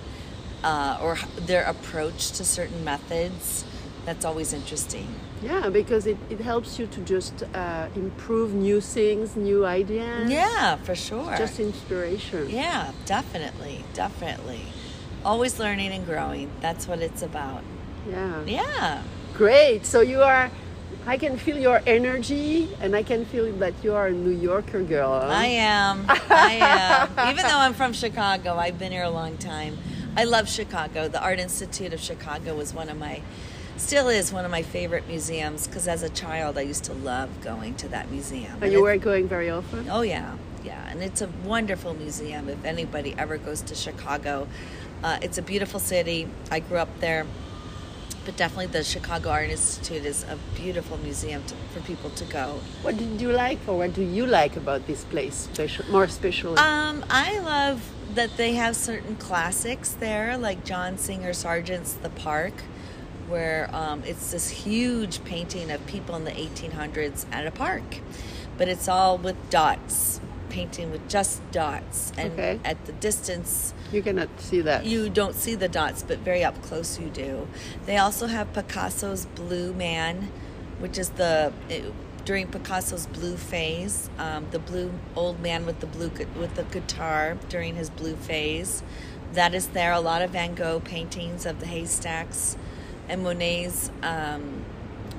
uh, 0.64 0.98
or 1.04 1.16
their 1.46 1.62
approach 1.64 2.32
to 2.32 2.44
certain 2.44 2.82
methods. 2.84 3.64
That's 4.06 4.24
always 4.24 4.52
interesting. 4.52 5.06
yeah, 5.42 5.68
because 5.70 6.06
it, 6.06 6.18
it 6.28 6.40
helps 6.40 6.78
you 6.78 6.86
to 6.88 7.00
just 7.02 7.42
uh, 7.54 7.86
improve 7.96 8.52
new 8.52 8.80
things, 8.80 9.34
new 9.36 9.64
ideas. 9.64 10.30
Yeah, 10.30 10.76
for 10.76 10.94
sure. 10.94 11.34
Just 11.36 11.60
inspiration. 11.60 12.50
yeah, 12.50 12.92
definitely, 13.06 13.84
definitely. 13.94 14.60
Always 15.24 15.58
learning 15.58 15.92
and 15.92 16.04
growing. 16.04 16.50
That's 16.60 16.86
what 16.88 17.00
it's 17.00 17.22
about. 17.22 17.62
Yeah. 18.10 18.44
Yeah. 18.44 19.02
Great. 19.34 19.86
So 19.86 20.00
you 20.02 20.20
are. 20.22 20.50
I 21.06 21.16
can 21.18 21.36
feel 21.36 21.58
your 21.58 21.80
energy, 21.86 22.68
and 22.80 22.94
I 22.96 23.02
can 23.02 23.24
feel 23.26 23.50
that 23.56 23.74
you 23.82 23.94
are 23.94 24.08
a 24.08 24.12
New 24.12 24.36
Yorker 24.36 24.82
girl. 24.82 25.18
huh? 25.20 25.26
I 25.28 25.46
am. 25.46 26.04
I 26.30 26.52
am. 26.60 27.08
Even 27.30 27.42
though 27.44 27.58
I'm 27.66 27.74
from 27.74 27.92
Chicago, 27.94 28.56
I've 28.56 28.78
been 28.78 28.92
here 28.92 29.04
a 29.04 29.10
long 29.10 29.36
time. 29.38 29.76
I 30.16 30.24
love 30.24 30.48
Chicago. 30.48 31.08
The 31.08 31.20
Art 31.22 31.40
Institute 31.40 31.92
of 31.92 32.00
Chicago 32.00 32.54
was 32.54 32.72
one 32.72 32.88
of 32.88 32.98
my, 32.98 33.20
still 33.76 34.08
is 34.08 34.32
one 34.32 34.44
of 34.44 34.50
my 34.50 34.62
favorite 34.62 35.08
museums 35.08 35.66
because 35.66 35.88
as 35.88 36.02
a 36.02 36.08
child 36.08 36.56
I 36.56 36.62
used 36.62 36.84
to 36.84 36.92
love 36.94 37.28
going 37.42 37.74
to 37.76 37.88
that 37.88 38.10
museum. 38.10 38.56
And 38.62 38.72
you 38.72 38.78
it- 38.78 38.82
were 38.82 38.96
going 38.96 39.26
very 39.28 39.50
often. 39.50 39.88
Oh 39.90 40.02
yeah, 40.02 40.36
yeah, 40.64 40.88
and 40.88 41.02
it's 41.02 41.20
a 41.20 41.28
wonderful 41.44 41.94
museum. 41.94 42.48
If 42.48 42.64
anybody 42.64 43.14
ever 43.18 43.38
goes 43.38 43.60
to 43.62 43.74
Chicago, 43.74 44.46
uh, 45.02 45.18
it's 45.20 45.36
a 45.38 45.42
beautiful 45.42 45.80
city. 45.80 46.28
I 46.50 46.60
grew 46.60 46.78
up 46.78 47.00
there, 47.00 47.26
but 48.24 48.36
definitely 48.36 48.66
the 48.66 48.84
Chicago 48.84 49.30
Art 49.30 49.50
Institute 49.50 50.04
is 50.06 50.22
a 50.24 50.38
beautiful 50.54 50.96
museum 50.98 51.42
to, 51.48 51.54
for 51.72 51.80
people 51.80 52.10
to 52.10 52.24
go. 52.26 52.60
What 52.82 52.96
did 52.96 53.20
you 53.20 53.32
like, 53.32 53.58
or 53.66 53.76
what 53.78 53.94
do 53.94 54.02
you 54.02 54.26
like 54.26 54.56
about 54.56 54.86
this 54.86 55.02
place, 55.04 55.34
special, 55.34 55.84
more 55.90 56.04
especially? 56.04 56.56
Um, 56.58 57.04
I 57.10 57.40
love 57.40 57.82
that 58.14 58.36
they 58.36 58.52
have 58.54 58.76
certain 58.76 59.16
classics 59.16 59.90
there, 59.90 60.36
like 60.36 60.64
John 60.64 60.98
Singer 60.98 61.32
Sargent's 61.32 61.94
The 61.94 62.10
Park, 62.10 62.52
where 63.28 63.68
um, 63.74 64.02
it's 64.06 64.30
this 64.32 64.50
huge 64.50 65.24
painting 65.24 65.70
of 65.70 65.84
people 65.86 66.14
in 66.16 66.24
the 66.24 66.30
1800s 66.32 67.26
at 67.32 67.46
a 67.46 67.50
park, 67.50 67.98
but 68.58 68.68
it's 68.68 68.86
all 68.88 69.16
with 69.18 69.36
dots, 69.50 70.20
painting 70.50 70.90
with 70.92 71.08
just 71.08 71.40
dots, 71.50 72.12
and 72.18 72.32
Okay. 72.34 72.60
at 72.64 72.84
the 72.86 72.92
distance 72.92 73.72
you 73.90 74.02
cannot 74.02 74.28
see 74.38 74.60
that. 74.60 74.84
you 74.84 75.08
don't 75.08 75.34
see 75.34 75.54
the 75.54 75.68
dots, 75.68 76.02
but 76.02 76.18
very 76.18 76.44
up 76.44 76.60
close 76.62 76.98
you 77.00 77.08
do. 77.08 77.48
They 77.86 77.96
also 77.96 78.26
have 78.28 78.52
Picasso's 78.52 79.26
Blue 79.26 79.72
Man, 79.72 80.30
which 80.78 80.98
is 80.98 81.10
the 81.10 81.52
it, 81.68 81.84
during 82.24 82.48
Picasso's 82.48 83.06
blue 83.06 83.36
phase, 83.36 84.08
um, 84.18 84.46
the 84.50 84.58
blue 84.58 84.92
old 85.14 85.40
man 85.40 85.66
with 85.66 85.80
the 85.80 85.86
blue 85.86 86.10
with 86.38 86.54
the 86.54 86.64
guitar 86.64 87.36
during 87.48 87.76
his 87.76 87.90
blue 87.90 88.16
phase. 88.16 88.82
That 89.34 89.54
is 89.54 89.68
there. 89.68 89.92
A 89.92 90.00
lot 90.00 90.22
of 90.22 90.30
Van 90.30 90.54
Gogh 90.54 90.80
paintings 90.80 91.44
of 91.44 91.60
the 91.60 91.66
haystacks, 91.66 92.56
and 93.08 93.22
Monet's 93.22 93.90
um, 94.02 94.64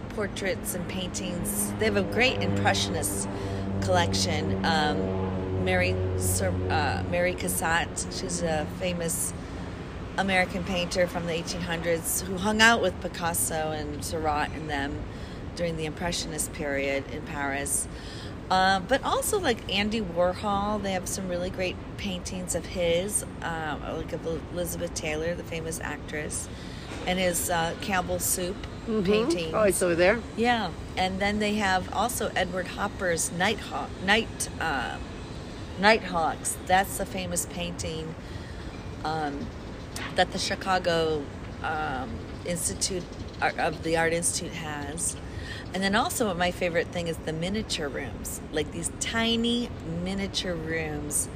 portraits 0.10 0.74
and 0.74 0.88
paintings. 0.88 1.74
They 1.80 1.86
have 1.86 1.98
a 1.98 2.04
great 2.04 2.41
impressionist 2.41 3.28
collection. 3.82 4.65
Um, 4.65 5.63
Mary 5.63 5.94
uh, 5.94 7.04
Mary 7.10 7.34
Cassatt, 7.34 8.20
she's 8.20 8.41
a 8.41 8.68
famous 8.80 9.34
American 10.18 10.63
painter 10.63 11.08
from 11.08 11.26
the 11.26 11.34
1800s 11.34 12.22
who 12.22 12.38
hung 12.38 12.62
out 12.62 12.82
with 12.82 13.00
Picasso 13.02 13.72
and 13.72 14.06
Seurat 14.06 14.52
and 14.52 14.70
them 14.70 15.04
during 15.56 15.78
the 15.78 15.86
Impressionist 15.86 16.54
period 16.54 17.04
in 17.12 17.22
Paris. 17.24 17.88
Uh, 18.50 18.80
but 18.82 19.04
also 19.04 19.39
like 19.39 19.58
Andy 19.74 20.02
Warhol, 20.02 20.82
they 20.82 20.91
have 20.91 21.08
some 21.08 21.28
really 21.28 21.50
great 21.50 21.76
paintings 21.98 22.54
of 22.54 22.65
his, 22.65 23.24
um, 23.41 23.82
like 23.82 24.13
of 24.13 24.26
Elizabeth 24.54 24.94
Taylor, 24.94 25.34
the 25.34 25.44
famous 25.44 25.80
actress, 25.80 26.48
and 27.08 27.18
his 27.18 27.50
uh, 27.50 27.74
Campbell 27.82 28.20
Soup 28.20 28.56
painting. 28.86 29.54
Oh, 29.54 29.63
it's 29.63 29.82
over 29.82 29.96
there. 29.96 30.20
Yeah, 30.38 30.70
and 30.96 31.20
then 31.20 31.39
they 31.39 31.56
have 31.56 31.91
also 31.91 32.32
Edward 32.36 32.68
Hopper's 32.68 33.32
Nighthawk, 33.32 33.89
Night, 34.04 34.50
uh, 34.60 34.98
Nighthawks. 35.80 36.56
That's 36.68 37.00
the 37.00 37.06
famous 37.06 37.48
painting 37.48 38.13
um, 39.04 39.48
that 40.15 40.32
the 40.32 40.38
Chicago 40.38 41.24
um, 41.63 42.12
Institute 42.46 43.04
of 43.41 43.82
the 43.84 43.98
Art 43.98 44.13
Institute 44.13 44.54
has. 44.54 45.18
And 45.76 45.84
then 45.84 45.94
also, 45.94 46.34
my 46.34 46.52
favorite 46.52 46.88
thing 46.88 47.10
is 47.10 47.18
the 47.18 47.34
miniature 47.34 47.90
rooms, 47.90 48.40
like 48.54 48.72
these 48.72 48.92
tiny 49.02 49.70
miniature 50.06 50.56
rooms. 50.56 51.28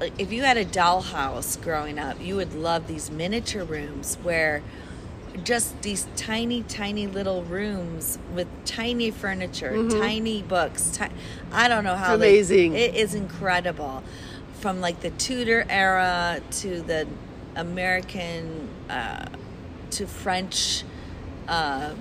Like 0.00 0.12
if 0.18 0.32
you 0.32 0.42
had 0.42 0.56
a 0.56 0.64
dollhouse 0.64 1.62
growing 1.62 1.96
up, 2.00 2.20
you 2.20 2.34
would 2.34 2.52
love 2.52 2.88
these 2.88 3.12
miniature 3.12 3.62
rooms 3.62 4.16
where 4.24 4.60
just 5.44 5.80
these 5.82 6.08
tiny, 6.16 6.64
tiny 6.64 7.06
little 7.06 7.44
rooms 7.44 8.18
with 8.34 8.48
tiny 8.64 9.12
furniture, 9.12 9.88
tiny 9.88 10.42
books. 10.42 10.90
Ti- 10.90 11.14
I 11.52 11.68
don't 11.68 11.84
know 11.84 11.94
how. 11.94 12.16
they- 12.16 12.30
Amazing. 12.34 12.74
it 12.74 12.96
is 12.96 13.14
incredible, 13.14 14.02
from 14.58 14.80
like 14.80 14.98
the 15.00 15.10
Tudor 15.10 15.64
era 15.70 16.40
to 16.50 16.82
the 16.82 17.06
American 17.54 18.68
uh, 18.90 19.26
to 19.92 20.06
French 20.08 20.82
uh, 21.46 21.94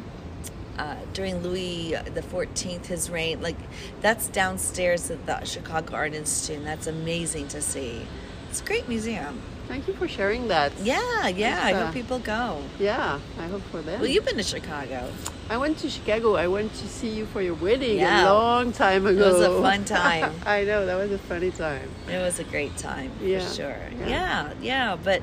uh, 0.78 0.96
during 1.14 1.42
Louis 1.44 1.96
the 2.14 2.22
Fourteenth, 2.22 2.88
his 2.88 3.10
reign. 3.10 3.42
Like 3.42 3.58
that's 4.02 4.28
downstairs 4.28 5.10
at 5.12 5.26
the 5.26 5.44
Chicago 5.46 5.96
Art 5.96 6.14
Institute, 6.14 6.58
and 6.58 6.68
that's 6.68 6.88
amazing 6.88 7.48
to 7.50 7.62
see. 7.62 8.06
It's 8.50 8.62
a 8.62 8.66
great 8.66 8.88
museum. 8.88 9.42
Thank 9.68 9.88
you 9.88 9.94
for 9.94 10.08
sharing 10.08 10.50
that. 10.50 10.74
Yeah, 10.84 11.28
yeah. 11.30 11.62
I 11.64 11.74
uh, 11.74 11.86
hope 11.86 11.94
people 11.94 12.20
go. 12.20 12.62
Yeah, 12.80 13.20
I 13.40 13.48
hope 13.48 13.62
for 13.72 13.82
them. 13.82 14.02
Well, 14.02 14.10
you've 14.10 14.26
been 14.26 14.36
to 14.38 14.44
Chicago. 14.44 15.10
I 15.50 15.58
went 15.58 15.78
to 15.80 15.90
Chicago. 15.90 16.36
I 16.36 16.48
went 16.48 16.74
to 16.76 16.88
see 16.88 17.10
you 17.10 17.26
for 17.28 17.42
your 17.42 17.56
wedding 17.56 17.98
Yeah. 18.00 18.30
a 18.30 18.34
long 18.34 18.74
time 18.74 19.06
ago. 19.08 19.22
It 19.30 19.34
was 19.34 19.42
a 19.42 19.62
fun 19.62 19.86
time. 20.02 20.34
I 20.46 20.66
know 20.66 20.86
that 20.86 20.96
was 20.96 21.12
a 21.12 21.18
funny 21.18 21.52
time. 21.52 21.90
It 22.10 22.18
was 22.18 22.40
a 22.40 22.44
great 22.44 22.76
time 22.78 23.12
Yeah, 23.22 23.40
for 23.40 23.56
sure. 23.56 23.78
yeah. 24.00 24.08
Yeah. 24.08 24.54
yeah, 24.62 24.98
But 25.02 25.22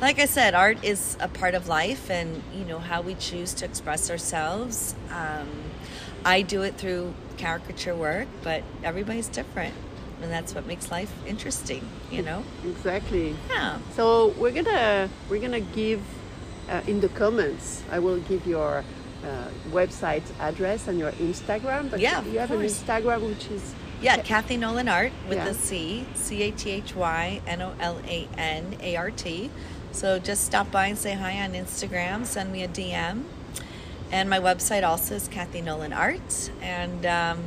like 0.00 0.18
I 0.18 0.26
said, 0.26 0.54
art 0.54 0.82
is 0.84 1.16
a 1.20 1.28
part 1.28 1.54
of 1.54 1.68
life, 1.68 2.10
and 2.10 2.42
you 2.54 2.64
know 2.64 2.78
how 2.78 3.00
we 3.00 3.14
choose 3.14 3.54
to 3.54 3.64
express 3.64 4.10
ourselves. 4.10 4.94
Um, 5.10 5.48
I 6.24 6.42
do 6.42 6.62
it 6.62 6.74
through 6.76 7.14
caricature 7.36 7.94
work, 7.94 8.28
but 8.42 8.62
everybody's 8.82 9.28
different, 9.28 9.74
and 10.22 10.30
that's 10.30 10.54
what 10.54 10.66
makes 10.66 10.90
life 10.90 11.12
interesting. 11.26 11.88
You 12.10 12.22
know? 12.22 12.44
Exactly. 12.64 13.36
Yeah. 13.48 13.78
So 13.94 14.28
we're 14.38 14.52
gonna 14.52 15.08
we're 15.30 15.40
gonna 15.40 15.60
give 15.60 16.02
uh, 16.70 16.82
in 16.86 17.00
the 17.00 17.08
comments. 17.10 17.82
I 17.90 17.98
will 17.98 18.18
give 18.20 18.46
your 18.46 18.84
uh, 19.24 19.48
website 19.70 20.22
address 20.40 20.88
and 20.88 20.98
your 20.98 21.12
Instagram. 21.12 21.90
But 21.90 22.00
Yeah, 22.00 22.22
you 22.24 22.38
have 22.38 22.50
an. 22.50 22.60
Instagram 22.60 23.26
which 23.28 23.48
is 23.50 23.74
Yeah, 24.02 24.18
Cathy 24.18 24.56
Nolan 24.58 24.88
Art 24.88 25.12
with 25.28 25.38
Yeah. 25.38 25.48
a 25.48 25.54
C, 25.54 26.04
C 26.14 26.42
A 26.42 26.50
T 26.50 26.70
H 26.70 26.94
Y 26.94 27.40
N 27.46 27.62
O 27.62 27.72
L 27.80 27.98
A 28.06 28.28
N 28.36 28.76
A 28.82 28.96
R 28.96 29.10
T. 29.10 29.50
So 29.96 30.18
just 30.18 30.44
stop 30.44 30.70
by 30.70 30.88
and 30.88 30.98
say 30.98 31.14
hi 31.14 31.42
on 31.42 31.54
Instagram, 31.54 32.26
send 32.26 32.52
me 32.52 32.62
a 32.62 32.68
DM. 32.68 33.22
And 34.12 34.28
my 34.28 34.38
website 34.38 34.86
also 34.86 35.14
is 35.14 35.26
Cathy 35.26 35.62
Nolan 35.62 35.94
Art. 35.94 36.50
And 36.60 37.06
um, 37.06 37.44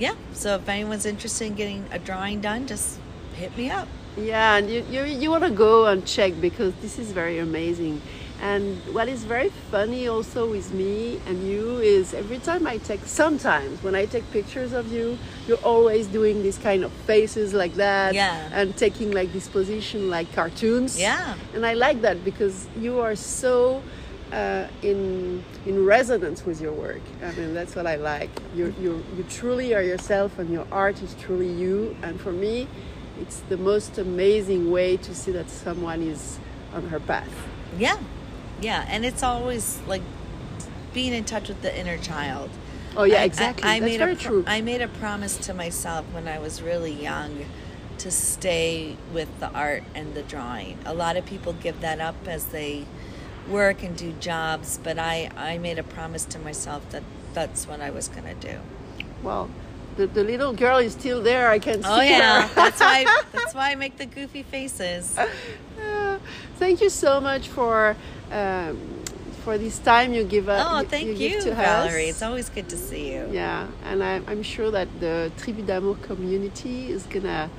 yeah, 0.00 0.16
so 0.32 0.56
if 0.56 0.68
anyone's 0.68 1.06
interested 1.06 1.46
in 1.46 1.54
getting 1.54 1.84
a 1.92 2.00
drawing 2.00 2.40
done, 2.40 2.66
just 2.66 2.98
hit 3.34 3.56
me 3.56 3.70
up. 3.70 3.86
Yeah, 4.16 4.56
and 4.56 4.68
you, 4.68 4.84
you, 4.90 5.04
you 5.04 5.30
want 5.30 5.44
to 5.44 5.50
go 5.50 5.86
and 5.86 6.04
check 6.04 6.32
because 6.40 6.74
this 6.82 6.98
is 6.98 7.12
very 7.12 7.38
amazing. 7.38 8.02
And 8.42 8.78
what 8.94 9.08
is 9.08 9.24
very 9.24 9.50
funny 9.70 10.08
also 10.08 10.50
with 10.50 10.72
me 10.72 11.20
and 11.26 11.46
you 11.46 11.78
is 11.78 12.14
every 12.14 12.38
time 12.38 12.66
I 12.66 12.78
take, 12.78 13.04
sometimes 13.04 13.82
when 13.82 13.94
I 13.94 14.06
take 14.06 14.30
pictures 14.30 14.72
of 14.72 14.90
you, 14.92 15.18
you're 15.46 15.58
always 15.58 16.06
doing 16.06 16.42
these 16.42 16.56
kind 16.56 16.82
of 16.82 16.92
faces 17.06 17.52
like 17.52 17.74
that. 17.74 18.14
Yeah. 18.14 18.48
And 18.52 18.76
taking 18.76 19.10
like 19.10 19.32
this 19.32 19.48
position 19.48 20.08
like 20.08 20.32
cartoons. 20.32 20.98
Yeah. 20.98 21.34
And 21.54 21.66
I 21.66 21.74
like 21.74 22.00
that 22.00 22.24
because 22.24 22.66
you 22.78 23.00
are 23.00 23.14
so 23.14 23.82
uh, 24.32 24.66
in 24.82 25.44
in 25.66 25.84
resonance 25.84 26.44
with 26.46 26.60
your 26.60 26.72
work. 26.72 27.02
I 27.22 27.32
mean, 27.32 27.54
that's 27.54 27.74
what 27.74 27.86
I 27.86 27.96
like. 27.96 28.30
You 28.54 28.74
you 28.80 29.04
you 29.16 29.24
truly 29.28 29.74
are 29.74 29.82
yourself, 29.82 30.38
and 30.38 30.50
your 30.50 30.66
art 30.70 31.02
is 31.02 31.14
truly 31.20 31.50
you. 31.50 31.96
And 32.02 32.20
for 32.20 32.32
me, 32.32 32.68
it's 33.20 33.40
the 33.48 33.56
most 33.56 33.98
amazing 33.98 34.70
way 34.70 34.96
to 34.98 35.14
see 35.14 35.32
that 35.32 35.50
someone 35.50 36.02
is 36.02 36.38
on 36.72 36.88
her 36.88 37.00
path. 37.00 37.34
Yeah, 37.78 37.98
yeah. 38.60 38.84
And 38.88 39.04
it's 39.04 39.22
always 39.22 39.80
like 39.86 40.02
being 40.92 41.12
in 41.12 41.24
touch 41.24 41.48
with 41.48 41.62
the 41.62 41.76
inner 41.78 41.98
child. 41.98 42.50
Oh 42.96 43.04
yeah, 43.04 43.18
I- 43.18 43.20
I- 43.20 43.24
exactly. 43.24 43.68
I, 43.68 43.80
that's 43.80 43.90
made 43.90 43.98
very 43.98 44.12
a 44.12 44.16
pro-. 44.16 44.44
I 44.46 44.60
made 44.60 44.82
a 44.82 44.88
promise 44.88 45.36
to 45.38 45.54
myself 45.54 46.04
when 46.12 46.26
I 46.28 46.38
was 46.38 46.62
really 46.62 46.92
young 46.92 47.44
to 47.98 48.10
stay 48.10 48.96
with 49.12 49.28
the 49.40 49.50
art 49.52 49.82
and 49.94 50.14
the 50.14 50.22
drawing. 50.22 50.78
A 50.86 50.94
lot 50.94 51.16
of 51.16 51.26
people 51.26 51.52
give 51.52 51.80
that 51.82 52.00
up 52.00 52.16
as 52.26 52.46
they 52.46 52.86
work 53.48 53.82
and 53.82 53.94
do 53.96 54.12
jobs, 54.12 54.78
but 54.82 54.98
I, 54.98 55.30
I 55.36 55.58
made 55.58 55.78
a 55.78 55.82
promise 55.82 56.24
to 56.26 56.38
myself 56.38 56.88
that 56.90 57.02
that's 57.34 57.66
what 57.68 57.80
I 57.80 57.90
was 57.90 58.08
going 58.08 58.24
to 58.24 58.34
do. 58.34 58.58
well, 59.22 59.50
the, 59.96 60.06
the 60.06 60.24
little 60.24 60.52
girl 60.54 60.78
is 60.78 60.92
still 60.92 61.20
there. 61.22 61.50
I 61.50 61.58
can 61.58 61.82
see 61.82 61.88
Oh 61.90 62.00
yeah, 62.00 62.48
her. 62.48 62.54
that's 62.54 62.80
why 62.80 63.04
that's 63.32 63.54
why 63.54 63.70
I 63.72 63.74
make 63.74 63.98
the 63.98 64.06
goofy 64.06 64.42
faces. 64.44 65.18
Uh, 65.18 66.18
thank 66.56 66.80
you 66.80 66.88
so 66.88 67.20
much 67.20 67.48
for 67.48 67.96
um, 68.30 68.78
for 69.44 69.58
this 69.58 69.78
time 69.78 70.12
you 70.12 70.24
give 70.24 70.48
us. 70.48 70.64
Oh, 70.66 70.86
thank 70.88 71.06
you, 71.06 71.14
give 71.14 71.42
to 71.44 71.54
Valerie. 71.54 72.04
us. 72.04 72.10
It's 72.10 72.22
always 72.22 72.48
good 72.48 72.68
to 72.68 72.76
see 72.76 73.12
you. 73.12 73.28
Yeah, 73.32 73.66
and 73.84 74.02
I, 74.02 74.20
I'm 74.26 74.42
sure 74.42 74.70
that 74.70 74.88
the 75.00 75.32
Tribu 75.38 75.62
d'Amour 75.62 75.96
community 76.02 76.90
is 76.90 77.04
gonna 77.04 77.50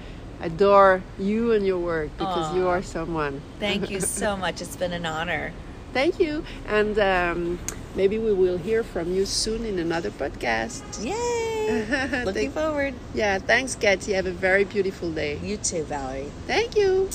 adore 0.42 1.04
you 1.20 1.52
and 1.52 1.66
your 1.66 1.80
work 1.80 2.10
because 2.18 2.56
you 2.56 2.68
are 2.68 2.82
someone. 2.82 3.42
Thank 3.60 3.90
you 3.90 4.00
so 4.02 4.38
much. 4.44 4.62
It's 4.62 4.76
been 4.76 4.94
an 4.94 5.06
honor. 5.06 5.54
Thank 5.94 6.20
you, 6.20 6.46
and 6.68 6.98
um, 7.00 7.60
maybe 7.96 8.18
we 8.18 8.34
will 8.34 8.58
hear 8.58 8.84
from 8.84 9.14
you 9.14 9.26
soon 9.26 9.66
in 9.66 9.78
another 9.78 10.10
podcast. 10.10 11.04
Yay! 11.04 12.24
Looking 12.26 12.52
forward. 12.52 12.94
Yeah, 13.14 13.40
thanks, 13.40 13.76
Cathy. 13.76 14.14
Have 14.14 14.26
a 14.26 14.32
very 14.32 14.64
beautiful 14.64 15.12
day. 15.12 15.38
You 15.44 15.58
too, 15.58 15.84
Valerie. 15.84 16.32
Thank 16.48 16.78
you. 16.78 17.10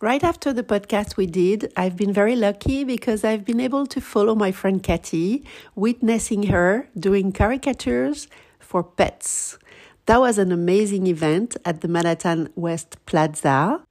Right 0.00 0.22
after 0.22 0.52
the 0.52 0.62
podcast 0.62 1.16
we 1.16 1.26
did, 1.26 1.72
I've 1.76 1.96
been 1.96 2.12
very 2.12 2.36
lucky 2.36 2.84
because 2.84 3.24
I've 3.24 3.44
been 3.44 3.58
able 3.58 3.84
to 3.88 4.00
follow 4.00 4.36
my 4.36 4.52
friend 4.52 4.80
Cathy, 4.80 5.42
witnessing 5.74 6.44
her 6.44 6.88
doing 6.96 7.32
caricatures 7.32 8.28
for 8.60 8.84
pets. 8.84 9.58
That 10.06 10.20
was 10.20 10.38
an 10.38 10.52
amazing 10.52 11.08
event 11.08 11.56
at 11.64 11.80
the 11.80 11.88
Manhattan 11.88 12.48
West 12.54 13.04
Plaza. 13.06 13.82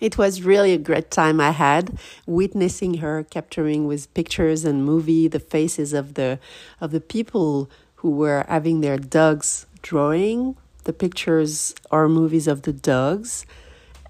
It 0.00 0.16
was 0.16 0.42
really 0.42 0.72
a 0.72 0.78
great 0.78 1.10
time 1.10 1.42
I 1.42 1.50
had 1.50 1.98
witnessing 2.26 2.94
her 2.94 3.24
capturing 3.24 3.86
with 3.86 4.12
pictures 4.14 4.64
and 4.64 4.82
movie 4.82 5.28
the 5.28 5.40
faces 5.40 5.92
of 5.92 6.14
the 6.14 6.38
of 6.80 6.90
the 6.90 7.02
people 7.02 7.68
who 7.96 8.12
were 8.12 8.46
having 8.48 8.80
their 8.80 8.96
dogs 8.96 9.66
drawing 9.82 10.56
the 10.84 10.94
pictures 10.94 11.74
or 11.90 12.08
movies 12.08 12.48
of 12.48 12.62
the 12.62 12.72
dogs 12.72 13.44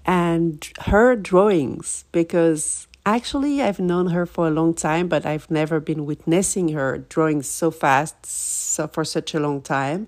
and 0.05 0.69
her 0.81 1.15
drawings 1.15 2.05
because 2.11 2.87
actually 3.05 3.61
I've 3.61 3.79
known 3.79 4.07
her 4.07 4.25
for 4.25 4.47
a 4.47 4.51
long 4.51 4.73
time 4.73 5.07
but 5.07 5.25
I've 5.25 5.49
never 5.49 5.79
been 5.79 6.05
witnessing 6.05 6.69
her 6.69 6.99
drawing 7.09 7.41
so 7.41 7.71
fast 7.71 8.25
so 8.25 8.87
for 8.87 9.03
such 9.03 9.33
a 9.33 9.39
long 9.39 9.61
time 9.61 10.07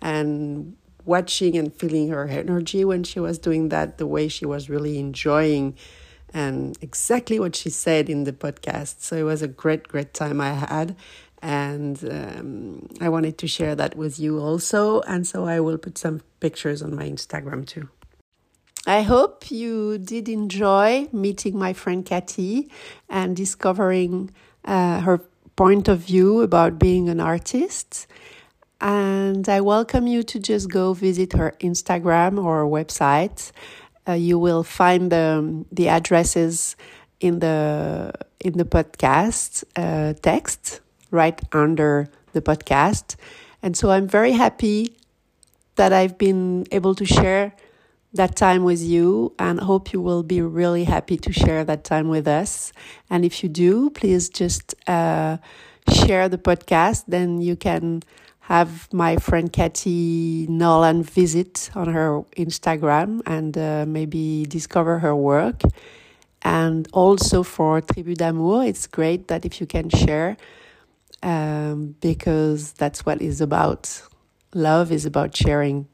and 0.00 0.76
watching 1.04 1.56
and 1.56 1.72
feeling 1.72 2.10
her 2.10 2.26
energy 2.26 2.84
when 2.84 3.02
she 3.02 3.18
was 3.18 3.38
doing 3.38 3.70
that 3.70 3.98
the 3.98 4.06
way 4.06 4.28
she 4.28 4.44
was 4.44 4.68
really 4.68 4.98
enjoying 4.98 5.74
and 6.34 6.76
exactly 6.82 7.40
what 7.40 7.56
she 7.56 7.70
said 7.70 8.10
in 8.10 8.24
the 8.24 8.32
podcast. 8.32 9.00
So 9.00 9.16
it 9.16 9.22
was 9.22 9.40
a 9.40 9.48
great 9.48 9.88
great 9.88 10.12
time 10.12 10.40
I 10.40 10.52
had 10.52 10.94
and 11.40 12.04
um, 12.10 12.88
I 13.00 13.08
wanted 13.08 13.38
to 13.38 13.48
share 13.48 13.74
that 13.76 13.96
with 13.96 14.18
you 14.18 14.38
also 14.38 15.00
and 15.02 15.26
so 15.26 15.46
I 15.46 15.60
will 15.60 15.78
put 15.78 15.96
some 15.96 16.20
pictures 16.40 16.82
on 16.82 16.94
my 16.94 17.08
Instagram 17.08 17.66
too 17.66 17.88
I 18.88 19.02
hope 19.02 19.50
you 19.50 19.98
did 19.98 20.30
enjoy 20.30 21.08
meeting 21.12 21.58
my 21.58 21.74
friend 21.74 22.06
Cathy 22.06 22.70
and 23.10 23.36
discovering 23.36 24.30
uh, 24.64 25.00
her 25.00 25.18
point 25.56 25.88
of 25.88 25.98
view 25.98 26.40
about 26.40 26.78
being 26.78 27.10
an 27.10 27.20
artist. 27.20 28.06
And 28.80 29.46
I 29.46 29.60
welcome 29.60 30.06
you 30.06 30.22
to 30.22 30.38
just 30.38 30.70
go 30.70 30.94
visit 30.94 31.34
her 31.34 31.54
Instagram 31.60 32.42
or 32.42 32.64
website. 32.64 33.52
Uh, 34.08 34.12
you 34.12 34.38
will 34.38 34.62
find 34.62 35.12
the, 35.12 35.66
the 35.70 35.88
addresses 35.90 36.74
in 37.20 37.40
the 37.40 38.14
in 38.40 38.56
the 38.56 38.64
podcast 38.64 39.64
uh, 39.76 40.14
text 40.22 40.80
right 41.10 41.38
under 41.52 42.08
the 42.32 42.40
podcast. 42.40 43.16
And 43.62 43.76
so 43.76 43.90
I'm 43.90 44.08
very 44.08 44.32
happy 44.32 44.96
that 45.74 45.92
I've 45.92 46.16
been 46.16 46.64
able 46.72 46.94
to 46.94 47.04
share 47.04 47.52
that 48.12 48.36
time 48.36 48.64
with 48.64 48.82
you 48.82 49.34
and 49.38 49.60
hope 49.60 49.92
you 49.92 50.00
will 50.00 50.22
be 50.22 50.40
really 50.40 50.84
happy 50.84 51.16
to 51.18 51.32
share 51.32 51.64
that 51.64 51.84
time 51.84 52.08
with 52.08 52.26
us. 52.26 52.72
And 53.10 53.24
if 53.24 53.42
you 53.42 53.48
do, 53.48 53.90
please 53.90 54.28
just 54.28 54.74
uh, 54.88 55.38
share 55.92 56.28
the 56.28 56.38
podcast. 56.38 57.04
Then 57.06 57.40
you 57.40 57.56
can 57.56 58.02
have 58.40 58.92
my 58.92 59.16
friend 59.16 59.52
Cathy 59.52 60.46
Nolan 60.48 61.02
visit 61.02 61.70
on 61.74 61.92
her 61.92 62.22
Instagram 62.36 63.20
and 63.26 63.56
uh, 63.58 63.84
maybe 63.86 64.46
discover 64.46 65.00
her 65.00 65.14
work. 65.14 65.62
And 66.42 66.88
also 66.92 67.42
for 67.42 67.80
Tribu 67.80 68.14
d'Amour, 68.14 68.64
it's 68.64 68.86
great 68.86 69.28
that 69.28 69.44
if 69.44 69.60
you 69.60 69.66
can 69.66 69.90
share, 69.90 70.36
um, 71.22 71.96
because 72.00 72.72
that's 72.72 73.04
what 73.04 73.20
it's 73.20 73.40
about. 73.40 74.02
Love 74.54 74.92
is 74.92 75.04
about 75.04 75.36
sharing. 75.36 75.88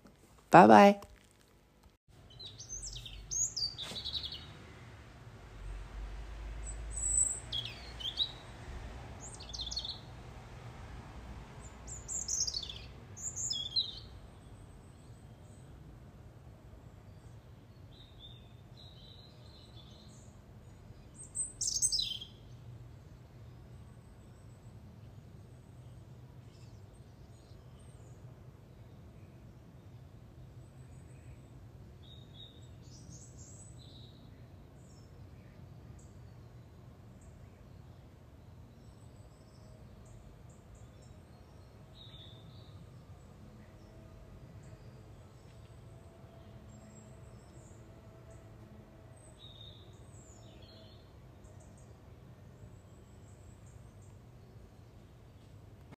Bye 0.50 0.66
bye. 0.66 1.13